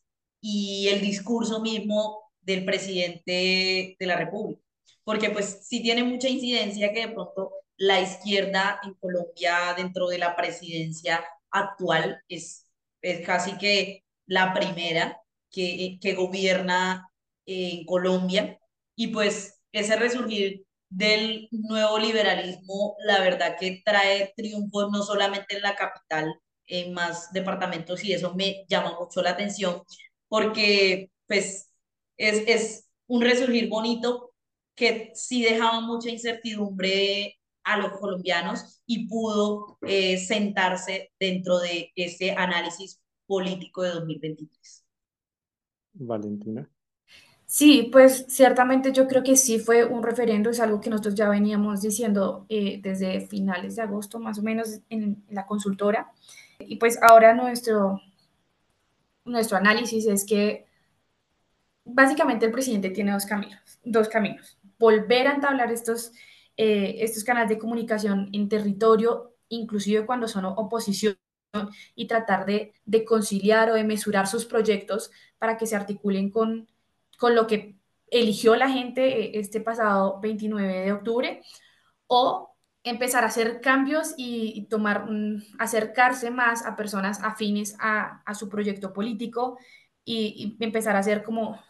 y 0.41 0.87
el 0.87 1.01
discurso 1.01 1.61
mismo 1.61 2.23
del 2.43 2.65
presidente 2.65 3.97
de 3.99 4.07
la 4.07 4.17
República. 4.17 4.63
Porque 5.03 5.31
pues 5.31 5.67
sí 5.67 5.83
tiene 5.83 6.05
mucha 6.05 6.29
incidencia 6.29 6.93
que 6.93 7.09
de 7.09 7.13
pronto 7.13 7.51
la 7.77 8.01
izquierda 8.01 8.79
en 8.85 8.95
Colombia 8.95 9.75
dentro 9.77 10.07
de 10.07 10.19
la 10.19 10.37
presidencia 10.37 11.25
actual 11.51 12.23
es, 12.29 12.67
es 13.03 13.27
casi 13.27 13.59
que 13.59 14.05
la 14.27 14.55
primera 14.55 15.21
que, 15.51 15.99
que 16.01 16.15
gobierna 16.15 17.11
en 17.47 17.85
Colombia 17.85 18.61
y 18.95 19.09
pues 19.09 19.61
ese 19.73 19.97
resurgir 19.97 20.66
del 20.89 21.49
nuevo 21.51 21.99
liberalismo, 21.99 22.97
la 23.05 23.21
verdad 23.21 23.57
que 23.59 23.83
trae 23.85 24.33
triunfos 24.37 24.91
no 24.91 25.03
solamente 25.03 25.57
en 25.57 25.63
la 25.63 25.75
capital, 25.77 26.35
en 26.67 26.93
más 26.95 27.33
departamentos 27.33 28.05
y 28.05 28.13
eso 28.13 28.35
me 28.35 28.65
llama 28.69 28.97
mucho 28.99 29.23
la 29.23 29.31
atención 29.31 29.83
porque 30.29 31.11
pues 31.27 31.71
es, 32.17 32.43
es 32.47 32.89
un 33.07 33.23
resurgir 33.23 33.69
bonito 33.69 34.33
que 34.75 35.13
sí 35.15 35.43
dejaba 35.43 35.81
mucha 35.81 36.11
incertidumbre 36.11 37.39
a 37.65 37.79
los 37.79 37.99
colombianos 37.99 38.83
y 38.87 39.09
pudo 39.09 39.79
eh, 39.83 40.19
sentarse 40.19 41.13
dentro 41.19 41.59
de 41.59 41.93
ese 41.97 42.33
análisis 42.33 43.01
político 43.27 43.83
de 43.83 43.91
2023. 43.91 44.85
Valentina. 45.95 46.71
Sí, 47.47 47.89
pues 47.93 48.27
ciertamente 48.29 48.93
yo 48.93 49.07
creo 49.07 49.23
que 49.23 49.37
sí 49.37 49.59
fue 49.59 49.85
un 49.85 50.03
referendo, 50.03 50.51
es 50.51 50.61
algo 50.61 50.81
que 50.81 50.91
nosotros 50.91 51.15
ya 51.15 51.29
veníamos 51.29 51.81
diciendo 51.81 52.45
eh, 52.49 52.81
desde 52.83 53.27
finales 53.29 53.77
de 53.77 53.83
agosto 53.83 54.19
más 54.19 54.39
o 54.39 54.43
menos 54.43 54.81
en 54.91 55.25
la 55.31 55.47
consultora. 55.47 56.13
Y 56.59 56.77
pues 56.77 56.99
ahora 57.03 57.35
nuestro, 57.35 58.01
nuestro 59.25 59.57
análisis 59.59 60.07
es 60.07 60.25
que 60.27 60.67
básicamente 61.85 62.47
el 62.47 62.53
presidente 62.53 62.91
tiene 62.91 63.13
dos 63.13 63.27
caminos, 63.27 63.61
dos 63.85 64.09
caminos. 64.09 64.59
Volver 64.79 65.29
a 65.29 65.35
entablar 65.35 65.71
estos 65.71 66.13
eh, 66.57 67.05
estos 67.05 67.23
canales 67.23 67.51
de 67.51 67.59
comunicación 67.59 68.31
en 68.33 68.49
territorio, 68.49 69.35
inclusive 69.49 70.07
cuando 70.07 70.27
son 70.27 70.47
oposición, 70.47 71.17
y 71.95 72.07
tratar 72.07 72.45
de, 72.47 72.75
conciliar 73.07 73.71
o 73.71 73.75
de 73.75 73.85
mesurar 73.85 74.27
sus 74.27 74.45
proyectos 74.45 75.11
para 75.39 75.57
que 75.57 75.67
se 75.67 75.77
articulen 75.77 76.31
con, 76.31 76.69
con 77.19 77.35
lo 77.35 77.47
que 77.47 77.77
eligió 78.09 78.57
la 78.57 78.71
gente 78.71 79.21
eh, 79.21 79.31
este 79.35 79.61
pasado 79.61 80.21
29 80.21 80.81
de 80.85 80.93
octubre, 80.93 81.43
o 82.07 82.57
empezar 82.85 83.25
a 83.25 83.29
hacer 83.29 83.61
cambios 83.61 84.15
y, 84.17 84.67
tomar, 84.71 85.09
acercarse 85.59 86.31
más 86.31 86.65
a 86.65 86.77
personas 86.77 87.21
afines 87.23 87.77
a, 87.81 88.23
su 88.35 88.49
proyecto 88.49 88.93
político 88.93 89.59
y, 90.05 90.57
empezar 90.61 90.95
a 90.95 91.01
hacer 91.01 91.25
como, 91.25 91.61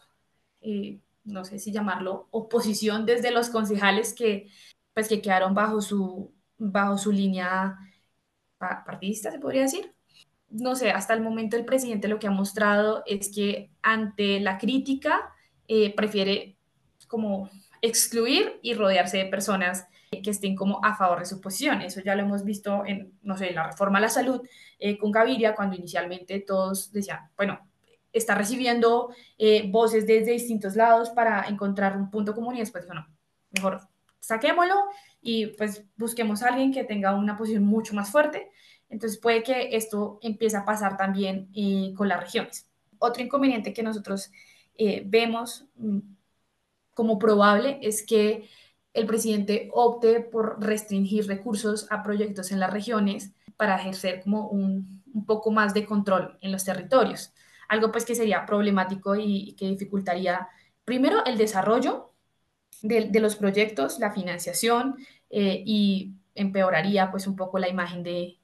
eh, 0.61 0.99
no 1.23 1.43
sé 1.43 1.57
si 1.57 1.71
llamarlo, 1.71 2.27
oposición 2.29 3.05
desde 3.05 3.31
los 3.31 3.49
concejales 3.49 4.13
que, 4.13 4.51
pues 4.93 5.07
que 5.07 5.21
quedaron 5.21 5.55
bajo 5.55 5.81
su, 5.81 6.35
bajo 6.57 6.97
su 6.99 7.11
línea 7.11 7.77
partidista, 8.59 9.31
se 9.31 9.39
podría 9.39 9.63
decir. 9.63 9.93
No 10.49 10.75
sé, 10.75 10.91
hasta 10.91 11.13
el 11.13 11.21
momento 11.21 11.57
el 11.57 11.65
presidente 11.65 12.07
lo 12.07 12.19
que 12.19 12.27
ha 12.27 12.31
mostrado 12.31 13.03
es 13.05 13.33
que 13.33 13.71
ante 13.81 14.39
la 14.39 14.57
crítica 14.57 15.33
eh, 15.67 15.93
prefiere 15.95 16.57
como 17.07 17.49
excluir 17.81 18.59
y 18.61 18.73
rodearse 18.73 19.17
de 19.17 19.25
personas 19.25 19.87
que 20.09 20.29
estén 20.29 20.55
como 20.55 20.83
a 20.83 20.95
favor 20.95 21.19
de 21.19 21.25
su 21.25 21.41
posición. 21.41 21.81
Eso 21.81 22.01
ya 22.01 22.15
lo 22.15 22.23
hemos 22.23 22.43
visto 22.43 22.85
en, 22.85 23.13
no 23.21 23.37
sé, 23.37 23.51
la 23.51 23.67
reforma 23.67 23.97
a 23.97 24.01
la 24.01 24.09
salud 24.09 24.41
eh, 24.79 24.97
con 24.97 25.11
Gaviria, 25.11 25.55
cuando 25.55 25.75
inicialmente 25.75 26.39
todos 26.39 26.91
decían, 26.91 27.29
bueno, 27.35 27.59
está 28.13 28.35
recibiendo 28.35 29.13
eh, 29.37 29.69
voces 29.69 30.07
desde 30.07 30.31
distintos 30.31 30.75
lados 30.75 31.09
para 31.09 31.47
encontrar 31.47 31.97
un 31.97 32.09
punto 32.09 32.33
común 32.33 32.55
y 32.55 32.59
después 32.59 32.85
dijo, 32.85 32.95
no, 32.95 33.07
mejor 33.51 33.81
saquémoslo 34.19 34.75
y 35.21 35.47
pues 35.47 35.85
busquemos 35.97 36.41
a 36.41 36.49
alguien 36.49 36.71
que 36.71 36.83
tenga 36.83 37.13
una 37.15 37.37
posición 37.37 37.63
mucho 37.63 37.93
más 37.93 38.09
fuerte. 38.09 38.49
Entonces 38.89 39.19
puede 39.19 39.43
que 39.43 39.75
esto 39.75 40.19
empiece 40.21 40.55
a 40.55 40.63
pasar 40.63 40.95
también 40.95 41.49
con 41.95 42.07
las 42.07 42.21
regiones. 42.21 42.69
Otro 42.99 43.21
inconveniente 43.21 43.73
que 43.73 43.83
nosotros 43.83 44.31
eh, 44.77 45.03
vemos 45.05 45.65
mm, 45.75 45.99
como 46.93 47.19
probable 47.19 47.79
es 47.81 48.05
que 48.05 48.49
el 48.93 49.05
presidente 49.05 49.69
opte 49.73 50.21
por 50.21 50.63
restringir 50.63 51.27
recursos 51.27 51.87
a 51.91 52.01
proyectos 52.01 52.51
en 52.51 52.59
las 52.59 52.73
regiones 52.73 53.31
para 53.55 53.75
ejercer 53.75 54.21
como 54.23 54.47
un, 54.47 55.03
un 55.13 55.25
poco 55.25 55.51
más 55.51 55.73
de 55.73 55.85
control 55.85 56.37
en 56.41 56.51
los 56.51 56.63
territorios. 56.63 57.33
Algo 57.67 57.91
pues 57.91 58.05
que 58.05 58.15
sería 58.15 58.45
problemático 58.45 59.15
y 59.15 59.53
que 59.53 59.67
dificultaría 59.67 60.47
primero 60.85 61.25
el 61.25 61.37
desarrollo 61.37 62.13
de, 62.81 63.19
los 63.19 63.35
proyectos, 63.35 63.99
la 63.99 64.11
financiación 64.11 64.95
eh, 65.29 65.63
y 65.65 66.13
empeoraría 66.35 67.11
pues 67.11 67.27
un 67.27 67.35
poco 67.35 67.59
la 67.59 67.67
imagen 67.67 68.03
de, 68.03 68.37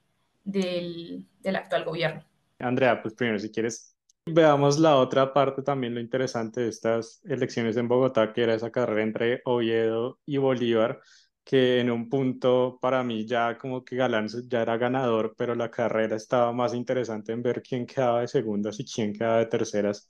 del, 0.43 1.25
del 1.41 1.55
actual 1.55 1.85
gobierno. 1.85 2.23
Andrea, 2.59 3.01
pues 3.01 3.13
primero 3.13 3.39
si 3.39 3.49
quieres 3.49 3.92
Veamos 4.25 4.79
la 4.79 4.95
otra 4.97 5.33
parte 5.33 5.61
también, 5.63 5.93
lo 5.93 5.99
interesante 5.99 6.61
de 6.61 6.69
estas 6.69 7.21
elecciones 7.25 7.75
en 7.75 7.89
Bogotá, 7.89 8.31
que 8.31 8.43
era 8.43 8.53
esa 8.55 8.71
carrera 8.71 9.03
entre 9.03 9.41
Oviedo 9.45 10.19
y 10.25 10.37
Bolívar, 10.37 11.01
que 11.43 11.81
en 11.81 11.91
un 11.91 12.07
punto 12.09 12.79
para 12.81 13.03
mí 13.03 13.25
ya 13.25 13.57
como 13.57 13.83
que 13.83 13.97
Galán 13.97 14.27
ya 14.47 14.61
era 14.61 14.77
ganador, 14.77 15.35
pero 15.37 15.55
la 15.55 15.69
carrera 15.69 16.15
estaba 16.15 16.53
más 16.53 16.73
interesante 16.73 17.33
en 17.33 17.43
ver 17.43 17.61
quién 17.61 17.85
quedaba 17.85 18.21
de 18.21 18.29
segundas 18.29 18.79
y 18.79 18.85
quién 18.85 19.11
quedaba 19.13 19.39
de 19.39 19.47
terceras 19.47 20.07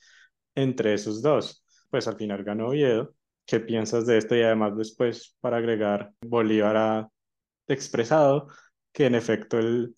entre 0.56 0.93
esos 0.93 1.21
dos. 1.21 1.63
Pues 1.89 2.08
al 2.08 2.15
final 2.17 2.43
ganó 2.43 2.67
Oviedo, 2.69 3.15
¿Qué 3.45 3.60
piensas 3.60 4.06
de 4.06 4.17
esto? 4.17 4.36
Y 4.36 4.41
además 4.41 4.78
después, 4.78 5.36
para 5.41 5.58
agregar, 5.58 6.13
Bolívar 6.21 6.78
ha 6.78 7.10
expresado 7.67 8.47
que 8.93 9.06
en 9.08 9.15
efecto 9.15 9.60
el, 9.60 9.95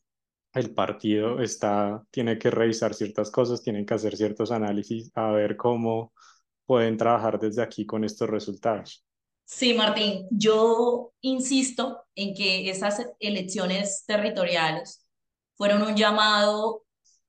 el 0.56 0.74
partido 0.74 1.42
está, 1.42 2.04
tiene 2.12 2.40
que 2.40 2.50
revisar 2.50 2.94
ciertas 2.94 3.30
cosas, 3.32 3.62
tienen 3.62 3.86
que 3.86 3.94
hacer 3.94 4.16
ciertos 4.16 4.52
análisis 4.52 5.12
a 5.16 5.32
ver 5.32 5.58
cómo 5.58 6.14
pueden 6.66 6.98
trabajar 6.98 7.40
desde 7.40 7.62
aquí 7.62 7.86
con 7.86 8.04
estos 8.04 8.30
resultados. 8.30 9.06
Sí, 9.44 9.74
Martín, 9.76 10.28
yo 10.32 11.14
insisto 11.22 12.06
en 12.16 12.34
que 12.34 12.70
esas 12.70 13.06
elecciones 13.20 14.04
territoriales 14.08 15.06
fueron 15.56 15.84
un 15.84 15.96
llamado 15.96 16.84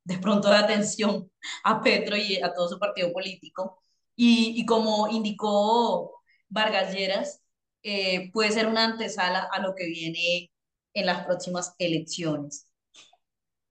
de 0.05 0.19
pronto 0.19 0.49
de 0.49 0.57
atención 0.57 1.31
a 1.65 1.83
Petro 1.83 2.17
y 2.17 2.37
a 2.37 2.55
todo 2.55 2.69
su 2.69 2.79
partido 2.79 3.13
político 3.13 3.83
y, 4.17 4.65
como 4.65 5.09
indicó 5.09 6.23
Vargas 6.49 6.95
Lleras, 6.95 7.43
eh, 7.83 8.31
puede 8.33 8.51
ser 8.51 8.67
una 8.67 8.85
antesala 8.85 9.49
a 9.53 9.61
lo 9.61 9.75
que 9.75 9.87
viene 9.87 10.51
en 10.95 11.07
las 11.07 11.27
próximas 11.27 11.75
elecciones. 11.79 12.67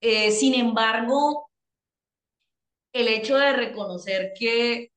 Eh, 0.07 0.29
sin 0.29 0.53
embargo, 0.53 1.49
el 2.93 3.07
hecho 3.07 3.37
de 3.37 3.53
reconocer 3.53 4.33
que, 4.37 4.91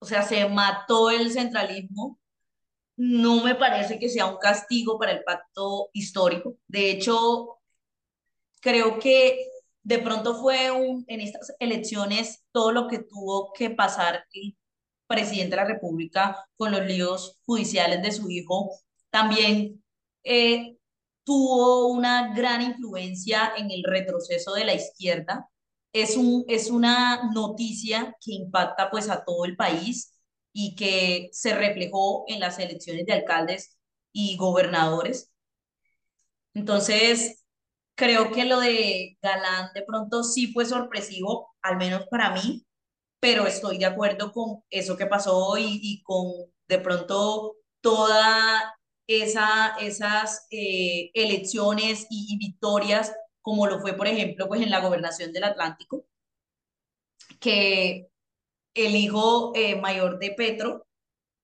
o 0.00 0.06
sea, 0.06 0.22
se 0.22 0.46
mató 0.48 1.10
el 1.10 1.32
centralismo, 1.32 2.18
no 2.96 3.42
me 3.44 3.54
parece 3.54 3.98
que 3.98 4.10
sea 4.10 4.26
un 4.26 4.38
castigo 4.38 4.98
para 4.98 5.12
el 5.12 5.24
pacto 5.24 5.90
histórico. 5.94 6.56
De 6.68 6.90
hecho, 6.90 7.58
creo 8.60 8.98
que 8.98 9.48
de 9.82 10.00
pronto 10.00 10.34
fue 10.40 10.70
un, 10.70 11.04
en 11.08 11.20
estas 11.22 11.54
elecciones 11.58 12.44
todo 12.52 12.72
lo 12.72 12.88
que 12.88 12.98
tuvo 13.00 13.52
que 13.54 13.70
pasar 13.70 14.26
presidente 15.06 15.56
de 15.56 15.62
la 15.62 15.68
República 15.68 16.46
con 16.56 16.72
los 16.72 16.84
líos 16.86 17.38
judiciales 17.46 18.02
de 18.02 18.12
su 18.12 18.30
hijo, 18.30 18.70
también 19.10 19.82
eh, 20.24 20.75
tuvo 21.26 21.88
una 21.88 22.34
gran 22.34 22.62
influencia 22.62 23.52
en 23.56 23.70
el 23.72 23.82
retroceso 23.84 24.54
de 24.54 24.64
la 24.64 24.74
izquierda. 24.74 25.48
Es, 25.92 26.16
un, 26.16 26.44
es 26.48 26.70
una 26.70 27.30
noticia 27.34 28.16
que 28.24 28.34
impacta 28.34 28.90
pues 28.90 29.10
a 29.10 29.24
todo 29.24 29.44
el 29.44 29.56
país 29.56 30.14
y 30.52 30.76
que 30.76 31.28
se 31.32 31.54
reflejó 31.56 32.24
en 32.28 32.40
las 32.40 32.58
elecciones 32.60 33.06
de 33.06 33.14
alcaldes 33.14 33.76
y 34.12 34.36
gobernadores. 34.36 35.32
Entonces, 36.54 37.44
creo 37.96 38.30
que 38.32 38.44
lo 38.44 38.60
de 38.60 39.18
Galán 39.22 39.70
de 39.74 39.82
pronto 39.82 40.22
sí 40.24 40.52
fue 40.52 40.64
sorpresivo, 40.64 41.54
al 41.62 41.76
menos 41.76 42.06
para 42.10 42.30
mí, 42.30 42.64
pero 43.20 43.46
estoy 43.46 43.78
de 43.78 43.86
acuerdo 43.86 44.32
con 44.32 44.62
eso 44.70 44.96
que 44.96 45.06
pasó 45.06 45.58
y, 45.58 45.80
y 45.82 46.02
con 46.02 46.26
de 46.68 46.78
pronto 46.78 47.56
toda 47.80 48.76
esa, 49.06 49.76
esas 49.80 50.46
eh, 50.50 51.10
elecciones 51.14 52.06
y, 52.10 52.36
victorias, 52.38 53.14
como 53.40 53.66
lo 53.66 53.80
fue, 53.80 53.94
por 53.94 54.06
ejemplo, 54.08 54.48
pues 54.48 54.60
en 54.62 54.70
la 54.70 54.80
gobernación 54.80 55.32
del 55.32 55.44
Atlántico, 55.44 56.06
que 57.40 58.08
el 58.74 58.96
hijo 58.96 59.52
eh, 59.54 59.76
mayor 59.76 60.18
de 60.18 60.32
Petro 60.32 60.86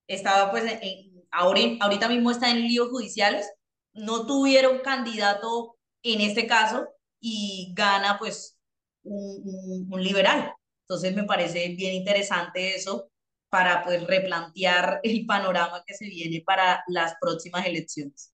estaba 0.09 0.51
pues 0.51 0.65
en, 0.83 1.25
ahora, 1.31 1.61
ahorita 1.81 2.09
mismo 2.09 2.31
está 2.31 2.51
en 2.51 2.63
líos 2.63 2.89
judiciales, 2.91 3.51
no 3.95 4.27
tuvieron 4.27 4.81
candidato 4.81 5.77
en 6.03 6.21
este 6.21 6.47
caso 6.47 6.89
y 7.21 7.73
gana 7.75 8.19
pues 8.19 8.59
un, 9.05 9.89
un 9.91 10.03
liberal. 10.03 10.55
Entonces 10.83 11.15
me 11.15 11.25
parece 11.25 11.69
bien 11.71 11.95
interesante 11.95 12.75
eso 12.75 13.12
para 13.53 13.85
pues, 13.85 14.07
replantear 14.07 15.01
el 15.03 15.27
panorama 15.27 15.85
que 15.87 15.93
se 15.93 16.07
viene 16.07 16.43
para 16.45 16.83
las 16.89 17.17
próximas 17.21 17.67
elecciones. 17.67 18.33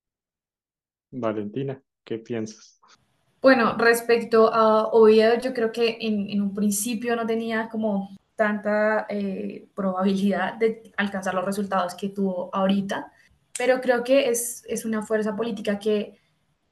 Valentina, 1.11 1.83
¿qué 2.05 2.19
piensas? 2.19 2.81
Bueno, 3.43 3.77
respecto 3.77 4.55
a 4.55 4.87
Oviedo, 4.93 5.41
yo 5.41 5.53
creo 5.53 5.73
que 5.73 5.99
en, 6.01 6.31
en 6.31 6.41
un 6.41 6.55
principio 6.55 7.17
no 7.17 7.27
tenía 7.27 7.69
como 7.69 8.17
tanta 8.37 9.07
eh, 9.09 9.67
probabilidad 9.75 10.55
de 10.55 10.93
alcanzar 10.97 11.35
los 11.35 11.45
resultados 11.45 11.97
que 11.97 12.11
tuvo 12.11 12.55
ahorita, 12.55 13.11
pero 13.59 13.81
creo 13.81 14.05
que 14.05 14.29
es, 14.29 14.63
es 14.69 14.85
una 14.85 15.03
fuerza 15.03 15.35
política 15.35 15.81
que 15.81 16.17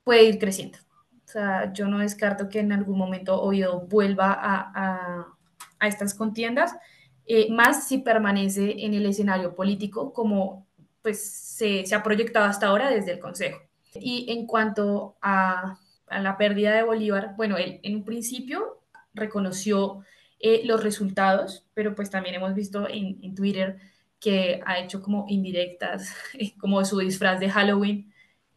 puede 0.04 0.22
ir 0.22 0.38
creciendo. 0.38 0.78
O 1.24 1.28
sea, 1.28 1.72
yo 1.72 1.88
no 1.88 1.98
descarto 1.98 2.48
que 2.48 2.60
en 2.60 2.70
algún 2.70 2.96
momento 2.96 3.42
Oviedo 3.42 3.80
vuelva 3.88 4.32
a, 4.32 4.70
a, 4.72 5.36
a 5.80 5.88
estas 5.88 6.14
contiendas 6.14 6.76
eh, 7.26 7.50
más 7.50 7.88
si 7.88 7.98
permanece 7.98 8.84
en 8.84 8.94
el 8.94 9.06
escenario 9.06 9.54
político 9.54 10.12
como 10.12 10.66
pues, 11.02 11.22
se, 11.22 11.84
se, 11.86 11.94
ha 11.94 12.02
proyectado 12.02 12.46
hasta 12.46 12.66
ahora 12.66 12.90
desde 12.90 13.12
el 13.12 13.18
Consejo. 13.18 13.60
Y 13.94 14.26
en 14.30 14.46
cuanto 14.46 15.16
a, 15.22 15.78
a 16.08 16.20
la 16.20 16.36
pérdida 16.36 16.74
de 16.74 16.82
Bolívar, 16.82 17.34
bueno, 17.36 17.56
él 17.56 17.80
en 17.82 17.96
un 17.96 18.04
principio 18.04 18.82
reconoció 19.14 20.04
eh, 20.38 20.62
los 20.64 20.82
resultados, 20.84 21.66
pero 21.74 21.94
pues 21.94 22.10
también 22.10 22.34
hemos 22.34 22.54
visto 22.54 22.88
en, 22.88 23.18
en 23.22 23.34
Twitter 23.34 23.78
que 24.20 24.60
ha 24.66 24.78
hecho 24.78 25.02
como 25.02 25.26
indirectas, 25.28 26.14
como 26.60 26.84
su 26.84 26.98
disfraz 26.98 27.40
de 27.40 27.50
Halloween 27.50 28.12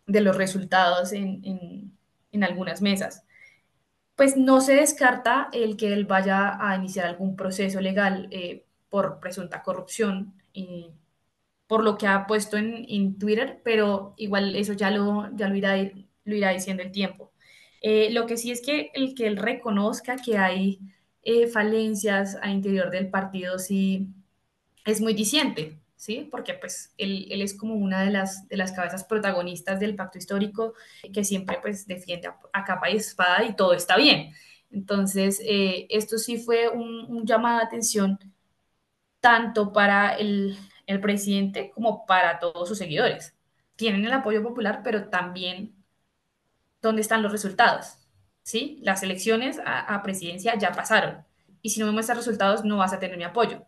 de 0.05 0.21
los 0.21 0.35
resultados 0.35 1.13
en, 1.13 1.41
en, 1.43 1.97
en 2.31 2.43
algunas 2.43 2.81
mesas 2.81 3.23
pues 4.19 4.35
no 4.35 4.59
se 4.59 4.75
descarta 4.75 5.47
el 5.53 5.77
que 5.77 5.93
él 5.93 6.03
vaya 6.03 6.57
a 6.59 6.75
iniciar 6.75 7.05
algún 7.05 7.37
proceso 7.37 7.79
legal 7.79 8.27
eh, 8.31 8.65
por 8.89 9.21
presunta 9.21 9.63
corrupción, 9.63 10.33
eh, 10.53 10.91
por 11.67 11.85
lo 11.85 11.97
que 11.97 12.05
ha 12.05 12.27
puesto 12.27 12.57
en, 12.57 13.17
Twitter, 13.17 13.61
pero 13.63 14.15
igual 14.17 14.57
eso 14.57 14.73
ya 14.73 14.91
lo, 14.91 15.33
ya 15.37 15.47
lo, 15.47 15.55
irá, 15.55 15.77
lo 16.25 16.35
irá 16.35 16.49
diciendo 16.49 16.83
el 16.83 16.91
tiempo. 16.91 17.31
Eh, 17.81 18.09
lo 18.11 18.25
que 18.25 18.35
sí 18.35 18.51
es 18.51 18.61
que 18.61 18.91
el 18.93 19.15
que 19.15 19.25
él 19.25 19.37
reconozca 19.37 20.17
que 20.17 20.37
hay 20.37 20.81
falencias 21.53 22.35
al 22.41 22.51
interior 22.51 22.91
del 22.91 23.09
partido 23.09 23.57
sí 23.57 24.09
es 24.83 24.99
muy 24.99 25.13
diciente, 25.13 25.78
¿sí? 25.99 26.27
Porque 26.31 26.53
pues 26.53 26.93
él, 26.97 27.27
él, 27.29 27.41
es 27.41 27.53
como 27.55 27.75
una 27.75 28.03
de 28.03 28.11
las, 28.11 28.47
de 28.47 28.57
las 28.57 28.71
cabezas 28.71 29.03
protagonistas 29.03 29.79
del 29.81 29.95
pacto 29.95 30.17
histórico 30.17 30.73
que 31.13 31.25
siempre 31.25 31.59
pues 31.61 31.87
defiende 31.87 32.29
a, 32.29 32.39
a 32.53 32.63
capa 32.63 32.89
y 32.89 32.95
espada 32.97 33.43
y 33.43 33.55
todo 33.55 33.73
está 33.73 33.97
bien. 33.97 34.33
Entonces, 34.71 35.41
eh, 35.43 35.87
esto 35.89 36.17
sí 36.17 36.37
fue 36.37 36.69
un, 36.69 37.05
un, 37.09 37.25
llamado 37.25 37.59
de 37.59 37.65
atención 37.65 38.17
tanto 39.19 39.73
para 39.73 40.13
el, 40.15 40.57
el 40.87 41.01
presidente 41.01 41.71
como 41.71 42.05
para 42.05 42.39
todos 42.39 42.67
sus 42.69 42.77
seguidores. 42.77 43.35
Tienen 43.75 44.05
el 44.05 44.13
apoyo 44.13 44.43
popular, 44.43 44.81
pero 44.83 45.09
también 45.09 45.75
dónde 46.81 47.01
están 47.01 47.23
los 47.23 47.31
resultados. 47.31 47.97
¿Sí? 48.43 48.79
Las 48.83 49.03
elecciones 49.03 49.59
a, 49.65 49.81
a 49.95 50.01
presidencia 50.03 50.57
ya 50.57 50.71
pasaron. 50.71 51.25
Y 51.61 51.71
si 51.71 51.79
no 51.79 51.87
me 51.87 51.91
muestras 51.93 52.17
resultados, 52.17 52.63
no 52.63 52.77
vas 52.77 52.93
a 52.93 52.99
tener 52.99 53.17
mi 53.17 53.23
apoyo. 53.25 53.65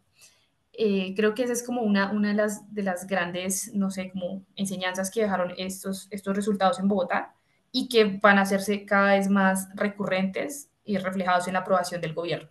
Eh, 0.83 1.13
creo 1.15 1.35
que 1.35 1.43
esa 1.43 1.53
es 1.53 1.61
como 1.61 1.83
una, 1.83 2.11
una 2.11 2.29
de, 2.29 2.33
las, 2.33 2.73
de 2.73 2.81
las 2.81 3.05
grandes, 3.05 3.71
no 3.75 3.91
sé, 3.91 4.09
como 4.09 4.47
enseñanzas 4.55 5.11
que 5.11 5.21
dejaron 5.21 5.53
estos, 5.55 6.07
estos 6.09 6.35
resultados 6.35 6.79
en 6.79 6.87
Bogotá 6.87 7.35
y 7.71 7.87
que 7.87 8.17
van 8.19 8.39
a 8.39 8.41
hacerse 8.41 8.83
cada 8.83 9.13
vez 9.13 9.29
más 9.29 9.69
recurrentes 9.75 10.71
y 10.83 10.97
reflejados 10.97 11.47
en 11.47 11.53
la 11.53 11.59
aprobación 11.59 12.01
del 12.01 12.15
gobierno. 12.15 12.49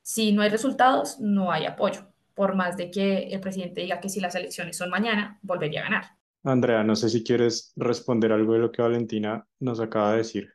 Si 0.00 0.32
no 0.32 0.40
hay 0.40 0.48
resultados, 0.48 1.20
no 1.20 1.52
hay 1.52 1.66
apoyo, 1.66 2.06
por 2.32 2.54
más 2.54 2.78
de 2.78 2.90
que 2.90 3.28
el 3.28 3.40
presidente 3.40 3.82
diga 3.82 4.00
que 4.00 4.08
si 4.08 4.20
las 4.20 4.34
elecciones 4.34 4.78
son 4.78 4.88
mañana, 4.88 5.38
volvería 5.42 5.80
a 5.80 5.84
ganar. 5.84 6.04
Andrea, 6.42 6.82
no 6.84 6.96
sé 6.96 7.10
si 7.10 7.22
quieres 7.22 7.74
responder 7.76 8.32
algo 8.32 8.54
de 8.54 8.60
lo 8.60 8.72
que 8.72 8.80
Valentina 8.80 9.46
nos 9.60 9.78
acaba 9.78 10.12
de 10.12 10.18
decir. 10.18 10.54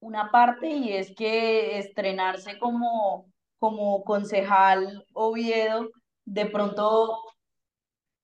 Una 0.00 0.30
parte 0.30 0.68
y 0.68 0.92
es 0.92 1.14
que 1.14 1.78
estrenarse 1.78 2.58
como 2.58 3.32
como 3.58 4.04
concejal 4.04 5.04
Oviedo, 5.12 5.90
de 6.24 6.46
pronto 6.46 7.18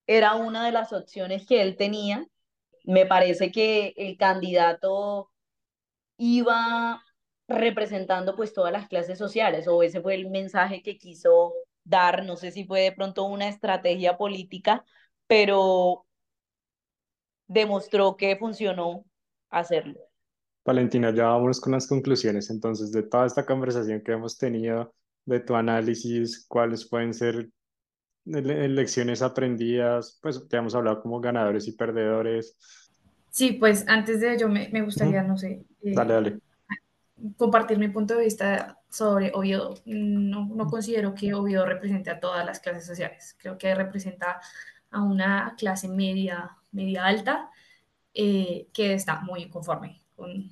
era 0.06 0.34
una 0.34 0.66
de 0.66 0.72
las 0.72 0.92
opciones 0.92 1.46
que 1.46 1.62
él 1.62 1.76
tenía. 1.76 2.26
Me 2.84 3.06
parece 3.06 3.50
que 3.50 3.94
el 3.96 4.16
candidato 4.16 5.30
iba 6.16 7.02
representando 7.48 8.36
pues 8.36 8.52
todas 8.52 8.72
las 8.72 8.88
clases 8.88 9.18
sociales 9.18 9.68
o 9.68 9.82
ese 9.82 10.00
fue 10.00 10.14
el 10.14 10.30
mensaje 10.30 10.82
que 10.82 10.96
quiso 10.96 11.52
dar, 11.84 12.24
no 12.24 12.36
sé 12.36 12.50
si 12.50 12.64
fue 12.64 12.80
de 12.80 12.92
pronto 12.92 13.24
una 13.24 13.48
estrategia 13.48 14.16
política, 14.16 14.84
pero 15.26 16.06
demostró 17.46 18.16
que 18.16 18.36
funcionó 18.36 19.04
hacerlo. 19.50 20.00
Valentina, 20.64 21.14
ya 21.14 21.26
vámonos 21.26 21.60
con 21.60 21.72
las 21.72 21.86
conclusiones 21.86 22.48
entonces 22.48 22.90
de 22.90 23.02
toda 23.02 23.26
esta 23.26 23.44
conversación 23.44 24.02
que 24.02 24.12
hemos 24.12 24.38
tenido 24.38 24.94
de 25.26 25.40
tu 25.40 25.54
análisis, 25.54 26.46
cuáles 26.46 26.88
pueden 26.88 27.14
ser 27.14 27.48
lecciones 28.24 29.22
aprendidas, 29.22 30.18
pues 30.22 30.46
ya 30.48 30.58
hemos 30.58 30.74
hablado 30.74 31.02
como 31.02 31.20
ganadores 31.20 31.68
y 31.68 31.72
perdedores. 31.72 32.56
Sí, 33.30 33.52
pues 33.52 33.84
antes 33.88 34.20
de 34.20 34.34
ello 34.34 34.48
me, 34.48 34.68
me 34.70 34.82
gustaría, 34.82 35.22
no 35.22 35.36
sé, 35.36 35.64
eh, 35.82 35.92
dale, 35.94 36.14
dale. 36.14 36.38
compartir 37.36 37.78
mi 37.78 37.88
punto 37.88 38.14
de 38.14 38.24
vista 38.24 38.78
sobre 38.88 39.32
Oviedo. 39.34 39.74
No, 39.84 40.46
no 40.46 40.66
considero 40.66 41.14
que 41.14 41.34
Oviedo 41.34 41.66
represente 41.66 42.10
a 42.10 42.20
todas 42.20 42.46
las 42.46 42.60
clases 42.60 42.86
sociales, 42.86 43.36
creo 43.38 43.58
que 43.58 43.74
representa 43.74 44.40
a 44.90 45.02
una 45.02 45.54
clase 45.58 45.88
media, 45.88 46.56
media 46.70 47.04
alta, 47.04 47.50
eh, 48.14 48.68
que 48.72 48.94
está 48.94 49.20
muy 49.20 49.42
inconforme 49.42 50.00
con, 50.14 50.50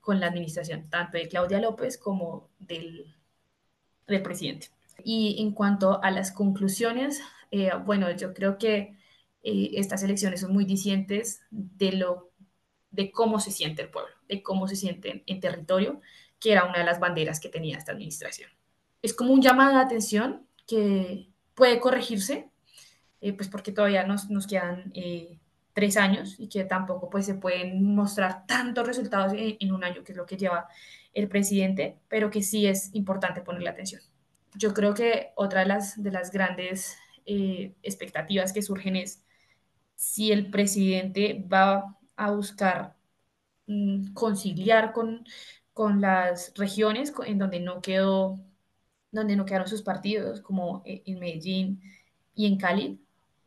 con 0.00 0.20
la 0.20 0.26
administración, 0.26 0.88
tanto 0.90 1.16
de 1.16 1.28
Claudia 1.28 1.60
López 1.60 1.96
como 1.96 2.50
del 2.58 3.17
del 4.08 4.22
presidente. 4.22 4.68
Y 5.04 5.40
en 5.40 5.52
cuanto 5.52 6.02
a 6.02 6.10
las 6.10 6.32
conclusiones, 6.32 7.20
eh, 7.50 7.70
bueno, 7.84 8.10
yo 8.10 8.34
creo 8.34 8.58
que 8.58 8.98
eh, 9.42 9.70
estas 9.74 10.02
elecciones 10.02 10.40
son 10.40 10.52
muy 10.52 10.64
discientes 10.64 11.42
de, 11.50 11.92
lo, 11.92 12.30
de 12.90 13.10
cómo 13.10 13.40
se 13.40 13.50
siente 13.50 13.82
el 13.82 13.90
pueblo, 13.90 14.12
de 14.28 14.42
cómo 14.42 14.66
se 14.66 14.76
siente 14.76 15.22
en, 15.26 15.40
territorio, 15.40 16.00
que 16.40 16.52
era 16.52 16.64
una 16.64 16.78
de 16.78 16.84
las 16.84 17.00
banderas 17.00 17.40
que 17.40 17.48
tenía 17.48 17.78
esta 17.78 17.92
administración. 17.92 18.50
Es 19.02 19.14
como 19.14 19.32
un 19.32 19.42
llamado 19.42 19.76
de 19.76 19.82
atención 19.82 20.46
que 20.66 21.28
puede 21.54 21.80
corregirse, 21.80 22.50
eh, 23.20 23.32
pues 23.32 23.48
porque 23.48 23.72
todavía 23.72 24.04
nos, 24.04 24.28
nos 24.28 24.46
quedan 24.46 24.90
eh, 24.94 25.38
tres 25.72 25.96
años 25.96 26.34
y 26.38 26.48
que 26.48 26.64
tampoco 26.64 27.08
pues 27.08 27.26
se 27.26 27.34
pueden 27.34 27.94
mostrar 27.94 28.46
tantos 28.46 28.86
resultados 28.86 29.32
en, 29.32 29.56
en 29.58 29.72
un 29.72 29.84
año, 29.84 30.02
que 30.02 30.12
es 30.12 30.18
lo 30.18 30.26
que 30.26 30.36
lleva 30.36 30.68
el 31.14 31.28
presidente, 31.28 31.98
pero 32.08 32.30
que 32.30 32.42
sí 32.42 32.66
es 32.66 32.94
importante 32.94 33.40
ponerle 33.40 33.70
atención. 33.70 34.02
Yo 34.54 34.74
creo 34.74 34.94
que 34.94 35.32
otra 35.36 35.60
de 35.60 35.66
las, 35.66 36.02
de 36.02 36.10
las 36.10 36.30
grandes 36.30 36.96
eh, 37.26 37.74
expectativas 37.82 38.52
que 38.52 38.62
surgen 38.62 38.96
es 38.96 39.24
si 39.96 40.32
el 40.32 40.50
presidente 40.50 41.44
va 41.52 41.96
a 42.16 42.30
buscar 42.30 42.96
mm, 43.66 44.12
conciliar 44.14 44.92
con, 44.92 45.24
con 45.72 46.00
las 46.00 46.52
regiones 46.56 47.12
en 47.26 47.38
donde 47.38 47.60
no 47.60 47.82
quedó 47.82 48.40
donde 49.10 49.36
no 49.36 49.44
quedaron 49.44 49.68
sus 49.68 49.82
partidos, 49.82 50.40
como 50.40 50.82
e, 50.84 51.02
en 51.06 51.18
Medellín 51.18 51.82
y 52.34 52.46
en 52.46 52.58
Cali, 52.58 53.00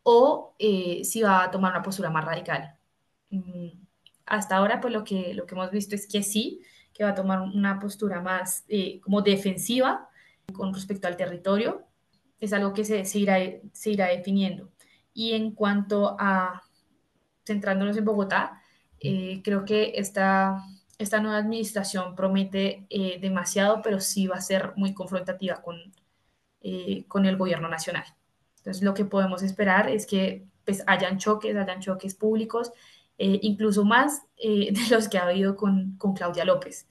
o 0.04 0.56
eh, 0.60 1.04
si 1.04 1.22
va 1.22 1.44
a 1.44 1.52
tomar 1.52 1.72
una 1.72 1.84
postura 1.84 2.10
más 2.10 2.26
radical. 2.26 2.76
Mm, 3.30 3.70
hasta 4.26 4.58
ahora, 4.58 4.82
pues 4.82 4.94
lo 4.94 5.04
que, 5.04 5.34
lo 5.34 5.46
que 5.46 5.56
hemos 5.56 5.72
visto 5.72 5.96
es 5.96 6.08
que 6.08 6.24
sí, 6.24 6.62
que 7.02 7.06
va 7.06 7.12
a 7.12 7.16
tomar 7.16 7.42
una 7.42 7.80
postura 7.80 8.22
más 8.22 8.64
eh, 8.68 9.02
como 9.02 9.24
defensiva 9.24 10.08
con 10.54 10.72
respecto 10.72 11.08
al 11.08 11.18
territorio. 11.18 11.88
Es 12.40 12.54
algo 12.54 12.74
que 12.74 12.86
se, 12.86 13.06
se, 13.06 13.18
irá, 13.18 13.40
se 13.74 13.90
irá 13.90 14.06
definiendo. 14.10 14.70
Y 15.12 15.34
en 15.34 15.56
cuanto 15.56 16.16
a, 16.20 16.62
centrándonos 17.44 17.98
en 17.98 18.06
Bogotá, 18.06 18.62
eh, 19.00 19.42
creo 19.44 19.66
que 19.66 19.94
esta, 19.96 20.60
esta 21.00 21.20
nueva 21.20 21.40
administración 21.40 22.16
promete 22.16 22.86
eh, 22.92 23.18
demasiado, 23.20 23.82
pero 23.82 24.00
sí 24.00 24.28
va 24.28 24.36
a 24.36 24.42
ser 24.42 24.74
muy 24.76 24.94
confrontativa 24.94 25.60
con, 25.64 25.78
con 27.08 27.26
el 27.26 27.36
gobierno 27.36 27.68
nacional. 27.68 28.06
Entonces, 28.58 28.84
lo 28.84 28.94
que 28.94 29.06
podemos 29.06 29.42
esperar 29.42 29.90
es 29.90 30.06
que 30.06 30.46
pues, 30.66 30.84
hayan 30.86 31.18
choques, 31.18 31.56
hayan 31.56 31.82
choques 31.82 32.14
públicos, 32.14 32.72
eh, 33.24 33.40
incluso 33.44 33.86
más 33.86 34.24
eh, 34.36 34.72
de 34.74 34.96
los 34.96 35.08
que 35.08 35.20
ha 35.20 35.28
habido 35.28 35.56
con, 35.56 35.98
Claudia 36.16 36.44
López. 36.44 36.88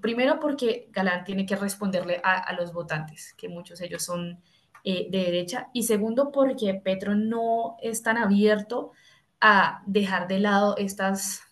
Primero 0.00 0.40
porque 0.40 0.88
Galán 0.90 1.24
tiene 1.24 1.44
que 1.44 1.56
responderle 1.56 2.22
a, 2.24 2.52
los 2.54 2.72
votantes, 2.72 3.34
que 3.34 3.50
muchos 3.50 3.78
de 3.78 3.86
ellos 3.86 4.02
son 4.02 4.40
eh, 4.82 5.08
de 5.10 5.18
derecha, 5.18 5.68
y 5.74 5.82
segundo 5.82 6.32
porque 6.32 6.74
Petro 6.82 7.14
no 7.14 7.76
es 7.82 8.02
tan 8.02 8.16
abierto 8.16 8.92
a 9.40 9.82
dejar 9.86 10.26
de 10.26 10.40
lado 10.40 10.74
estas, 10.78 11.42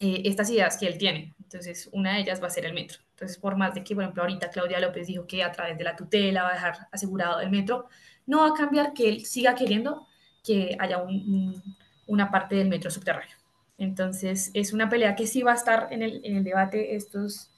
ideas 0.00 0.78
que 0.78 0.86
él 0.86 0.96
tiene. 0.98 1.34
Entonces, 1.42 1.90
una 1.92 2.14
de 2.14 2.20
ellas 2.20 2.42
va 2.42 2.46
a 2.46 2.50
ser 2.50 2.64
el 2.64 2.72
metro. 2.72 2.98
Entonces, 3.10 3.38
por 3.38 3.56
más 3.56 3.74
de 3.74 3.84
que, 3.84 3.94
por 3.94 4.02
ejemplo, 4.02 4.22
ahorita 4.22 4.50
Claudia 4.50 4.80
López 4.80 5.06
dijo 5.06 5.26
que 5.26 5.44
a 5.44 5.52
través 5.52 5.76
de 5.76 5.84
la 5.84 5.94
tutela 5.94 6.44
va 6.44 6.50
a 6.50 6.54
dejar 6.54 6.88
asegurado 6.90 7.40
el 7.40 7.50
metro, 7.50 7.86
no 8.26 8.40
va 8.40 8.48
a 8.48 8.54
cambiar 8.54 8.94
que 8.94 9.08
él 9.08 9.24
siga 9.26 9.54
queriendo 9.54 10.06
que 10.42 10.76
haya 10.80 10.98
un, 10.98 11.62
una 12.06 12.30
parte 12.30 12.56
del 12.56 12.68
metro 12.68 12.90
subterráneo. 12.90 13.41
Entonces, 13.82 14.52
es 14.54 14.72
una 14.72 14.88
pelea 14.88 15.16
que 15.16 15.26
sí 15.26 15.42
va 15.42 15.52
a 15.52 15.56
estar 15.56 15.88
en 15.90 16.02
el, 16.02 16.24
en 16.24 16.36
el 16.36 16.44
debate 16.44 16.94
estos, 16.94 17.50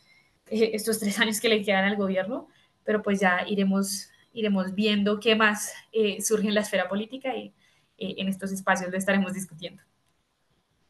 eh, 0.46 0.70
estos 0.72 0.98
tres 0.98 1.18
años 1.20 1.38
que 1.38 1.50
le 1.50 1.62
quedan 1.62 1.84
al 1.84 1.96
gobierno, 1.96 2.48
pero 2.82 3.02
pues 3.02 3.20
ya 3.20 3.44
iremos, 3.46 4.08
iremos 4.32 4.74
viendo 4.74 5.20
qué 5.20 5.36
más 5.36 5.72
eh, 5.92 6.22
surge 6.22 6.48
en 6.48 6.54
la 6.54 6.62
esfera 6.62 6.88
política 6.88 7.36
y 7.36 7.52
eh, 7.98 8.14
en 8.16 8.28
estos 8.28 8.52
espacios 8.52 8.90
lo 8.90 8.96
estaremos 8.96 9.34
discutiendo. 9.34 9.82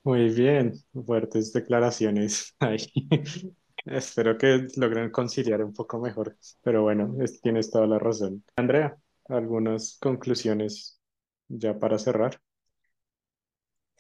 Muy 0.05 0.29
bien, 0.29 0.75
fuertes 1.05 1.53
declaraciones 1.53 2.55
ahí. 2.61 2.87
Espero 3.87 4.39
que 4.39 4.69
logren 4.77 5.11
conciliar 5.11 5.65
un 5.65 5.75
poco 5.75 5.99
mejor, 5.99 6.37
pero 6.63 6.83
bueno, 6.83 7.17
tienes 7.43 7.71
toda 7.73 7.89
la 7.89 7.99
razón. 7.99 8.45
Andrea, 8.55 8.97
algunas 9.29 9.99
conclusiones 10.01 11.01
ya 11.49 11.77
para 11.77 11.99
cerrar. 11.99 12.41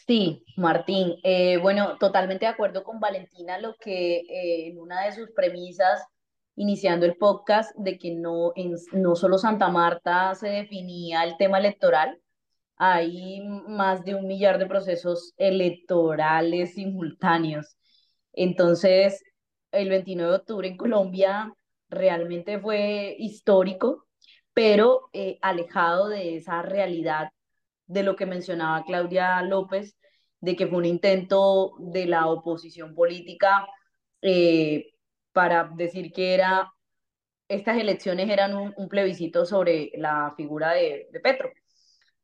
Sí, 0.06 0.44
Martín. 0.56 1.16
Eh, 1.22 1.56
bueno, 1.58 1.96
totalmente 1.98 2.44
de 2.44 2.50
acuerdo 2.52 2.84
con 2.84 3.00
Valentina, 3.00 3.58
lo 3.58 3.74
que 3.76 4.18
eh, 4.18 4.68
en 4.68 4.78
una 4.78 5.04
de 5.04 5.12
sus 5.12 5.30
premisas, 5.30 6.04
iniciando 6.56 7.06
el 7.06 7.16
podcast, 7.16 7.74
de 7.76 7.98
que 7.98 8.14
no, 8.14 8.52
en, 8.54 8.76
no 8.92 9.16
solo 9.16 9.38
Santa 9.38 9.68
Marta 9.70 10.34
se 10.34 10.48
definía 10.48 11.24
el 11.24 11.36
tema 11.38 11.58
electoral, 11.58 12.20
hay 12.76 13.40
más 13.66 14.04
de 14.04 14.14
un 14.14 14.26
millar 14.26 14.58
de 14.58 14.66
procesos 14.66 15.32
electorales 15.38 16.74
simultáneos. 16.74 17.76
Entonces, 18.32 19.22
el 19.72 19.88
29 19.88 20.30
de 20.32 20.36
octubre 20.38 20.68
en 20.68 20.76
Colombia 20.76 21.54
realmente 21.88 22.58
fue 22.60 23.16
histórico, 23.18 24.06
pero 24.52 25.08
eh, 25.12 25.38
alejado 25.42 26.08
de 26.08 26.36
esa 26.36 26.62
realidad 26.62 27.30
de 27.86 28.02
lo 28.02 28.16
que 28.16 28.26
mencionaba 28.26 28.84
Claudia 28.84 29.42
López, 29.42 29.96
de 30.40 30.56
que 30.56 30.66
fue 30.66 30.78
un 30.78 30.84
intento 30.84 31.74
de 31.78 32.06
la 32.06 32.26
oposición 32.26 32.94
política 32.94 33.66
eh, 34.22 34.92
para 35.32 35.70
decir 35.74 36.12
que 36.12 36.34
era, 36.34 36.72
estas 37.48 37.78
elecciones 37.78 38.28
eran 38.30 38.54
un, 38.54 38.88
plebiscito 38.88 39.46
sobre 39.46 39.90
la 39.96 40.34
figura 40.36 40.72
de, 40.72 41.08
de 41.12 41.20
Petro. 41.20 41.50